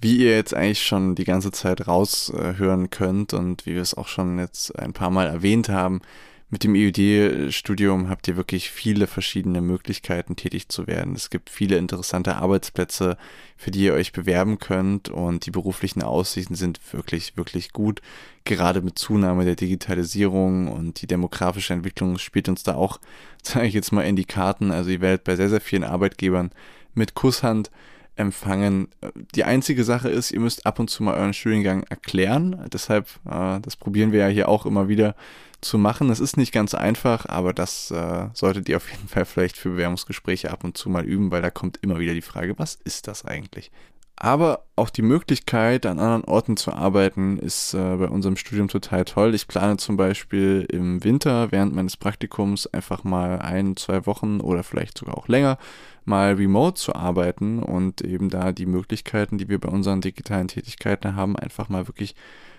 Wie 0.00 0.18
ihr 0.18 0.34
jetzt 0.34 0.54
eigentlich 0.54 0.82
schon 0.82 1.14
die 1.14 1.24
ganze 1.24 1.50
Zeit 1.50 1.86
raushören 1.86 2.90
könnt 2.90 3.32
und 3.34 3.66
wie 3.66 3.74
wir 3.74 3.82
es 3.82 3.94
auch 3.94 4.08
schon 4.08 4.38
jetzt 4.38 4.78
ein 4.78 4.92
paar 4.92 5.10
Mal 5.10 5.26
erwähnt 5.26 5.68
haben, 5.68 6.00
mit 6.48 6.62
dem 6.62 6.76
IUD-Studium 6.76 8.08
habt 8.08 8.28
ihr 8.28 8.36
wirklich 8.36 8.70
viele 8.70 9.08
verschiedene 9.08 9.60
Möglichkeiten, 9.60 10.36
tätig 10.36 10.68
zu 10.68 10.86
werden. 10.86 11.16
Es 11.16 11.28
gibt 11.28 11.50
viele 11.50 11.76
interessante 11.76 12.36
Arbeitsplätze, 12.36 13.16
für 13.56 13.72
die 13.72 13.84
ihr 13.84 13.94
euch 13.94 14.12
bewerben 14.12 14.60
könnt 14.60 15.08
und 15.08 15.44
die 15.46 15.50
beruflichen 15.50 16.02
Aussichten 16.02 16.54
sind 16.54 16.78
wirklich, 16.92 17.36
wirklich 17.36 17.72
gut. 17.72 18.00
Gerade 18.44 18.80
mit 18.80 18.96
Zunahme 18.96 19.44
der 19.44 19.56
Digitalisierung 19.56 20.68
und 20.68 21.02
die 21.02 21.08
demografische 21.08 21.74
Entwicklung 21.74 22.16
spielt 22.18 22.48
uns 22.48 22.62
da 22.62 22.76
auch, 22.76 23.00
sage 23.42 23.66
ich 23.66 23.74
jetzt 23.74 23.90
mal, 23.90 24.02
in 24.02 24.14
die 24.14 24.24
Karten. 24.24 24.70
Also 24.70 24.90
ihr 24.90 25.00
werdet 25.00 25.24
bei 25.24 25.34
sehr, 25.34 25.48
sehr 25.48 25.60
vielen 25.60 25.84
Arbeitgebern 25.84 26.52
mit 26.94 27.14
Kusshand 27.14 27.72
empfangen. 28.14 28.88
Die 29.34 29.44
einzige 29.44 29.82
Sache 29.82 30.08
ist, 30.08 30.30
ihr 30.30 30.40
müsst 30.40 30.64
ab 30.64 30.78
und 30.78 30.88
zu 30.88 31.02
mal 31.02 31.16
euren 31.16 31.34
Studiengang 31.34 31.82
erklären. 31.82 32.68
Deshalb, 32.72 33.08
äh, 33.28 33.60
das 33.60 33.76
probieren 33.76 34.12
wir 34.12 34.20
ja 34.20 34.28
hier 34.28 34.48
auch 34.48 34.64
immer 34.64 34.88
wieder 34.88 35.16
zu 35.60 35.78
machen. 35.78 36.10
Es 36.10 36.20
ist 36.20 36.36
nicht 36.36 36.52
ganz 36.52 36.74
einfach, 36.74 37.26
aber 37.26 37.52
das 37.52 37.90
äh, 37.90 38.28
solltet 38.34 38.68
ihr 38.68 38.76
auf 38.76 38.90
jeden 38.90 39.08
Fall 39.08 39.24
vielleicht 39.24 39.56
für 39.56 39.70
Bewerbungsgespräche 39.70 40.50
ab 40.50 40.64
und 40.64 40.76
zu 40.76 40.88
mal 40.88 41.04
üben, 41.04 41.30
weil 41.30 41.42
da 41.42 41.50
kommt 41.50 41.78
immer 41.82 41.98
wieder 41.98 42.14
die 42.14 42.22
Frage, 42.22 42.58
was 42.58 42.74
ist 42.74 43.08
das 43.08 43.24
eigentlich? 43.24 43.70
Aber 44.18 44.64
auch 44.76 44.88
die 44.88 45.02
Möglichkeit, 45.02 45.84
an 45.84 45.98
anderen 45.98 46.24
Orten 46.24 46.56
zu 46.56 46.72
arbeiten, 46.72 47.38
ist 47.38 47.74
äh, 47.74 47.96
bei 47.96 48.08
unserem 48.08 48.36
Studium 48.36 48.68
total 48.68 49.04
toll. 49.04 49.34
Ich 49.34 49.46
plane 49.46 49.76
zum 49.76 49.98
Beispiel 49.98 50.66
im 50.70 51.04
Winter 51.04 51.52
während 51.52 51.74
meines 51.74 51.98
Praktikums 51.98 52.66
einfach 52.66 53.04
mal 53.04 53.40
ein, 53.40 53.76
zwei 53.76 54.06
Wochen 54.06 54.40
oder 54.40 54.62
vielleicht 54.62 54.96
sogar 54.96 55.18
auch 55.18 55.28
länger 55.28 55.58
mal 56.06 56.32
remote 56.34 56.80
zu 56.80 56.94
arbeiten 56.94 57.62
und 57.62 58.00
eben 58.00 58.30
da 58.30 58.52
die 58.52 58.64
Möglichkeiten, 58.64 59.36
die 59.36 59.48
wir 59.48 59.60
bei 59.60 59.68
unseren 59.68 60.00
digitalen 60.00 60.48
Tätigkeiten 60.48 61.14
haben, 61.14 61.36
einfach 61.36 61.68
mal 61.68 61.86
wirklich 61.86 62.14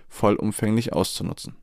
vollumfänglich 0.09 0.93
auszunutzen. 0.93 1.55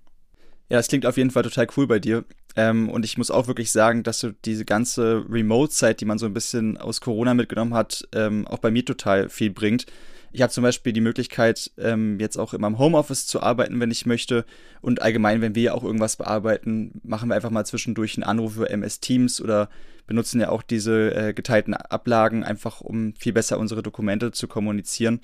Ja, 0.69 0.79
das 0.79 0.89
klingt 0.89 1.05
auf 1.05 1.17
jeden 1.17 1.31
Fall 1.31 1.43
total 1.43 1.67
cool 1.77 1.87
bei 1.87 1.99
dir. 1.99 2.25
Ähm, 2.57 2.89
und 2.89 3.05
ich 3.05 3.19
muss 3.19 3.31
auch 3.31 3.49
wirklich 3.49 3.71
sagen, 3.71 4.03
dass 4.03 4.21
du 4.21 4.33
diese 4.45 4.65
ganze 4.65 5.25
Remote-Zeit, 5.29 6.01
die 6.01 6.05
man 6.05 6.19
so 6.19 6.27
ein 6.27 6.35
bisschen 6.35 6.79
aus 6.79 7.01
Corona 7.01 7.35
mitgenommen 7.35 7.75
hat, 7.75 8.09
ähm, 8.13 8.47
auch 8.47 8.59
bei 8.59 8.71
mir 8.71 8.85
total 8.85 9.29
viel 9.29 9.51
bringt. 9.51 9.87
Ich 10.33 10.43
habe 10.43 10.53
zum 10.53 10.63
Beispiel 10.63 10.93
die 10.93 11.01
Möglichkeit, 11.01 11.71
ähm, 11.79 12.19
jetzt 12.19 12.39
auch 12.39 12.55
immer 12.55 12.67
im 12.67 12.79
Homeoffice 12.79 13.27
zu 13.27 13.41
arbeiten, 13.41 13.79
wenn 13.79 13.91
ich 13.91 14.07
möchte. 14.07 14.45
Und 14.81 15.03
allgemein, 15.03 15.41
wenn 15.41 15.55
wir 15.55 15.75
auch 15.75 15.85
irgendwas 15.85 16.17
bearbeiten, 16.17 17.01
machen 17.05 17.29
wir 17.29 17.37
einfach 17.37 17.51
mal 17.51 17.67
zwischendurch 17.67 18.17
einen 18.17 18.25
Anruf 18.25 18.57
über 18.57 18.71
MS 18.71 19.01
Teams 19.01 19.41
oder 19.41 19.69
benutzen 20.07 20.41
ja 20.41 20.49
auch 20.49 20.63
diese 20.63 21.15
äh, 21.15 21.35
geteilten 21.35 21.75
Ablagen, 21.75 22.43
einfach 22.43 22.81
um 22.81 23.15
viel 23.15 23.33
besser 23.33 23.59
unsere 23.59 23.83
Dokumente 23.83 24.33
zu 24.33 24.49
kommunizieren. 24.49 25.21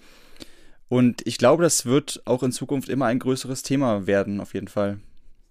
Und 0.88 1.26
ich 1.26 1.38
glaube, 1.38 1.62
das 1.62 1.86
wird 1.86 2.22
auch 2.24 2.42
in 2.42 2.52
Zukunft 2.52 2.88
immer 2.88 3.06
ein 3.06 3.18
größeres 3.18 3.62
Thema 3.62 4.06
werden, 4.06 4.40
auf 4.40 4.54
jeden 4.54 4.68
Fall 4.68 4.98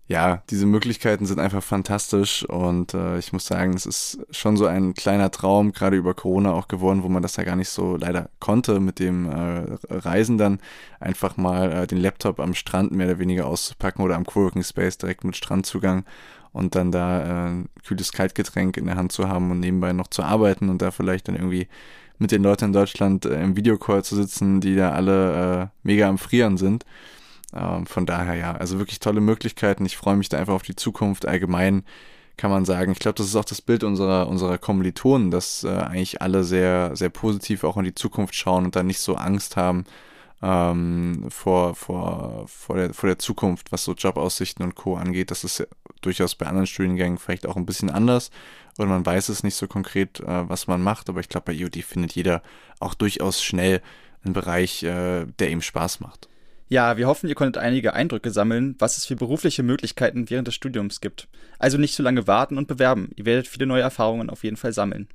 ja, 0.10 0.42
diese 0.50 0.66
Möglichkeiten 0.66 1.28
sind 1.28 1.40
einfach 1.40 1.62
fantastisch 1.62 2.44
und 2.44 2.96
äh, 2.96 3.20
ich 3.20 3.32
muss 3.32 3.46
sagen, 3.46 3.76
es 3.76 3.86
ist 3.86 4.18
schon 4.32 4.58
so 4.58 4.66
ein 4.66 4.96
kleiner 4.96 5.30
Traum, 5.30 5.72
gerade 5.72 5.98
über 5.98 6.16
Corona 6.16 6.52
auch 6.52 6.68
geworden, 6.68 7.04
wo 7.04 7.10
man 7.10 7.22
das 7.22 7.36
ja 7.36 7.44
gar 7.44 7.56
nicht 7.56 7.70
so 7.70 7.96
leider 7.96 8.32
konnte, 8.40 8.80
mit 8.80 8.98
dem 8.98 9.30
äh, 9.30 9.78
Reisen 9.88 10.40
dann 10.40 10.62
einfach 11.00 11.38
mal 11.38 11.72
äh, 11.72 11.88
den 11.88 12.00
Laptop 12.00 12.40
am 12.40 12.56
Strand 12.56 12.92
mehr 12.92 13.06
oder 13.06 13.20
weniger 13.20 13.46
auszupacken 13.46 14.04
oder 14.04 14.16
am 14.16 14.26
Coworking 14.26 14.64
Space 14.64 14.98
direkt 14.98 15.24
mit 15.24 15.36
Strandzugang 15.36 16.06
und 16.54 16.74
dann 16.74 16.92
da 16.92 17.20
äh, 17.20 17.50
ein 17.50 17.70
kühles 17.86 18.12
Kaltgetränk 18.12 18.78
in 18.78 18.88
der 18.88 18.96
Hand 18.96 19.12
zu 19.12 19.30
haben 19.30 19.52
und 19.52 19.60
nebenbei 19.60 19.94
noch 19.94 20.08
zu 20.08 20.24
arbeiten 20.24 20.70
und 20.70 20.82
da 20.82 20.90
vielleicht 20.90 21.28
dann 21.28 21.36
irgendwie 21.36 21.68
mit 22.18 22.32
den 22.32 22.42
Leuten 22.42 22.66
in 22.66 22.74
Deutschland 22.74 23.26
äh, 23.26 23.44
im 23.44 23.56
Videocall 23.56 24.04
zu 24.04 24.16
sitzen, 24.16 24.60
die 24.60 24.76
da 24.76 24.90
alle 24.90 25.62
äh, 25.62 25.68
mega 25.84 26.10
am 26.10 26.18
Frieren 26.18 26.58
sind. 26.58 26.84
Ähm, 27.54 27.86
von 27.86 28.06
daher 28.06 28.36
ja, 28.36 28.54
also 28.54 28.80
wirklich 28.80 29.00
tolle 29.00 29.22
Möglichkeiten. 29.22 29.86
Ich 29.86 29.98
freue 29.98 30.16
mich 30.16 30.30
da 30.30 30.38
einfach 30.38 30.54
auf 30.54 30.64
die 30.64 30.76
Zukunft. 30.76 31.26
Allgemein 31.28 31.84
kann 32.38 32.52
man 32.52 32.66
sagen, 32.66 32.92
ich 32.92 33.00
glaube, 33.00 33.16
das 33.16 33.28
ist 33.28 33.36
auch 33.36 33.46
das 33.46 33.62
Bild 33.62 33.84
unserer, 33.84 34.28
unserer 34.30 34.58
Kommilitonen, 34.58 35.32
dass 35.32 35.64
äh, 35.64 35.70
eigentlich 35.70 36.22
alle 36.22 36.44
sehr, 36.44 36.96
sehr 36.96 37.10
positiv 37.10 37.64
auch 37.64 37.78
in 37.78 37.84
die 37.84 37.96
Zukunft 37.96 38.36
schauen 38.36 38.66
und 38.66 38.76
dann 38.76 38.88
nicht 38.88 39.00
so 39.00 39.16
Angst 39.16 39.58
haben 39.58 39.84
ähm, 40.42 41.26
vor, 41.30 41.76
vor, 41.76 42.46
vor, 42.48 42.76
der, 42.78 42.94
vor 42.94 43.08
der 43.08 43.20
Zukunft, 43.20 43.72
was 43.72 43.84
so 43.84 43.94
Jobaussichten 43.94 44.64
und 44.64 44.76
Co. 44.76 44.96
angeht. 44.96 45.32
Das 45.32 45.44
ist 45.44 45.60
ja 45.60 45.66
durchaus 46.02 46.36
bei 46.36 46.46
anderen 46.46 46.68
Studiengängen 46.68 47.18
vielleicht 47.18 47.46
auch 47.46 47.58
ein 47.58 47.66
bisschen 47.66 47.90
anders 47.90 48.32
oder 48.78 48.88
man 48.88 49.06
weiß 49.06 49.30
es 49.30 49.44
nicht 49.44 49.56
so 49.56 49.68
konkret, 49.68 50.22
äh, 50.22 50.50
was 50.50 50.68
man 50.68 50.82
macht, 50.82 51.10
aber 51.10 51.20
ich 51.20 51.30
glaube, 51.30 51.46
bei 51.48 51.54
IoT 51.54 51.84
findet 51.84 52.14
jeder 52.14 52.42
auch 52.80 52.94
durchaus 52.94 53.44
schnell 53.44 53.82
einen 54.24 54.34
Bereich, 54.34 54.84
äh, 54.84 55.26
der 55.26 55.50
ihm 55.50 55.62
Spaß 55.62 56.00
macht. 56.00 56.30
Ja, 56.72 56.98
wir 56.98 57.08
hoffen, 57.08 57.28
ihr 57.28 57.34
konntet 57.34 57.62
einige 57.62 57.96
Eindrücke 57.96 58.30
sammeln, 58.30 58.76
was 58.78 58.98
es 58.98 59.06
für 59.08 59.16
berufliche 59.16 59.64
Möglichkeiten 59.64 60.30
während 60.30 60.48
des 60.48 60.54
Studiums 60.54 61.02
gibt. 61.02 61.28
Also 61.58 61.80
nicht 61.80 61.96
zu 61.96 62.04
lange 62.04 62.28
warten 62.28 62.60
und 62.60 62.68
bewerben. 62.68 63.10
Ihr 63.16 63.26
werdet 63.26 63.48
viele 63.48 63.66
neue 63.66 63.82
Erfahrungen 63.82 64.30
auf 64.30 64.44
jeden 64.44 64.56
Fall 64.56 64.72
sammeln. 64.72 65.08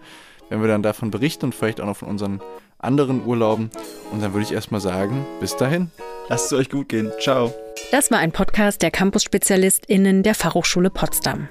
wenn 0.47 0.62
wir 0.62 0.69
dann 0.69 0.84
davon 0.84 1.12
berichten 1.12 1.47
und 1.47 1.53
vielleicht 1.53 1.82
auch 1.82 1.86
noch 1.86 1.97
von 1.97 2.08
unseren 2.08 2.39
anderen 2.79 3.25
Urlauben. 3.25 3.69
Und 4.11 4.21
dann 4.21 4.33
würde 4.33 4.45
ich 4.45 4.51
erstmal 4.51 4.81
sagen, 4.81 5.25
bis 5.39 5.55
dahin. 5.55 5.91
Lasst 6.29 6.47
es 6.47 6.53
euch 6.53 6.69
gut 6.69 6.89
gehen. 6.89 7.11
Ciao. 7.19 7.53
Das 7.91 8.11
war 8.11 8.19
ein 8.19 8.31
Podcast 8.31 8.81
der 8.81 8.91
Campus-SpezialistInnen 8.91 10.23
der 10.23 10.35
Fachhochschule 10.35 10.89
Potsdam. 10.89 11.47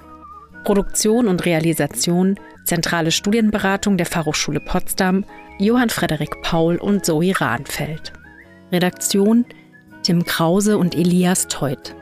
Produktion 0.63 1.27
und 1.27 1.45
Realisation, 1.45 2.39
zentrale 2.65 3.11
Studienberatung 3.11 3.97
der 3.97 4.05
Fachhochschule 4.05 4.59
Potsdam, 4.59 5.25
Johann 5.57 5.89
Frederik 5.89 6.41
Paul 6.41 6.77
und 6.77 7.05
Zoe 7.05 7.33
Rahnfeld. 7.39 8.13
Redaktion 8.71 9.45
Tim 10.03 10.23
Krause 10.23 10.77
und 10.77 10.95
Elias 10.95 11.47
Teut. 11.47 11.95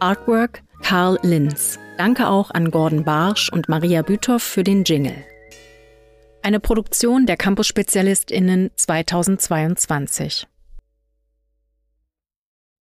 Artwork 0.00 0.62
Karl 0.82 1.18
Linz. 1.22 1.78
Danke 1.98 2.28
auch 2.28 2.50
an 2.50 2.70
Gordon 2.70 3.04
Barsch 3.04 3.50
und 3.50 3.68
Maria 3.68 4.02
Büthoff 4.02 4.42
für 4.42 4.64
den 4.64 4.84
Jingle. 4.84 5.24
Eine 6.44 6.60
Produktion 6.60 7.24
der 7.24 7.38
Campus-SpezialistInnen 7.38 8.70
2022. 8.76 10.46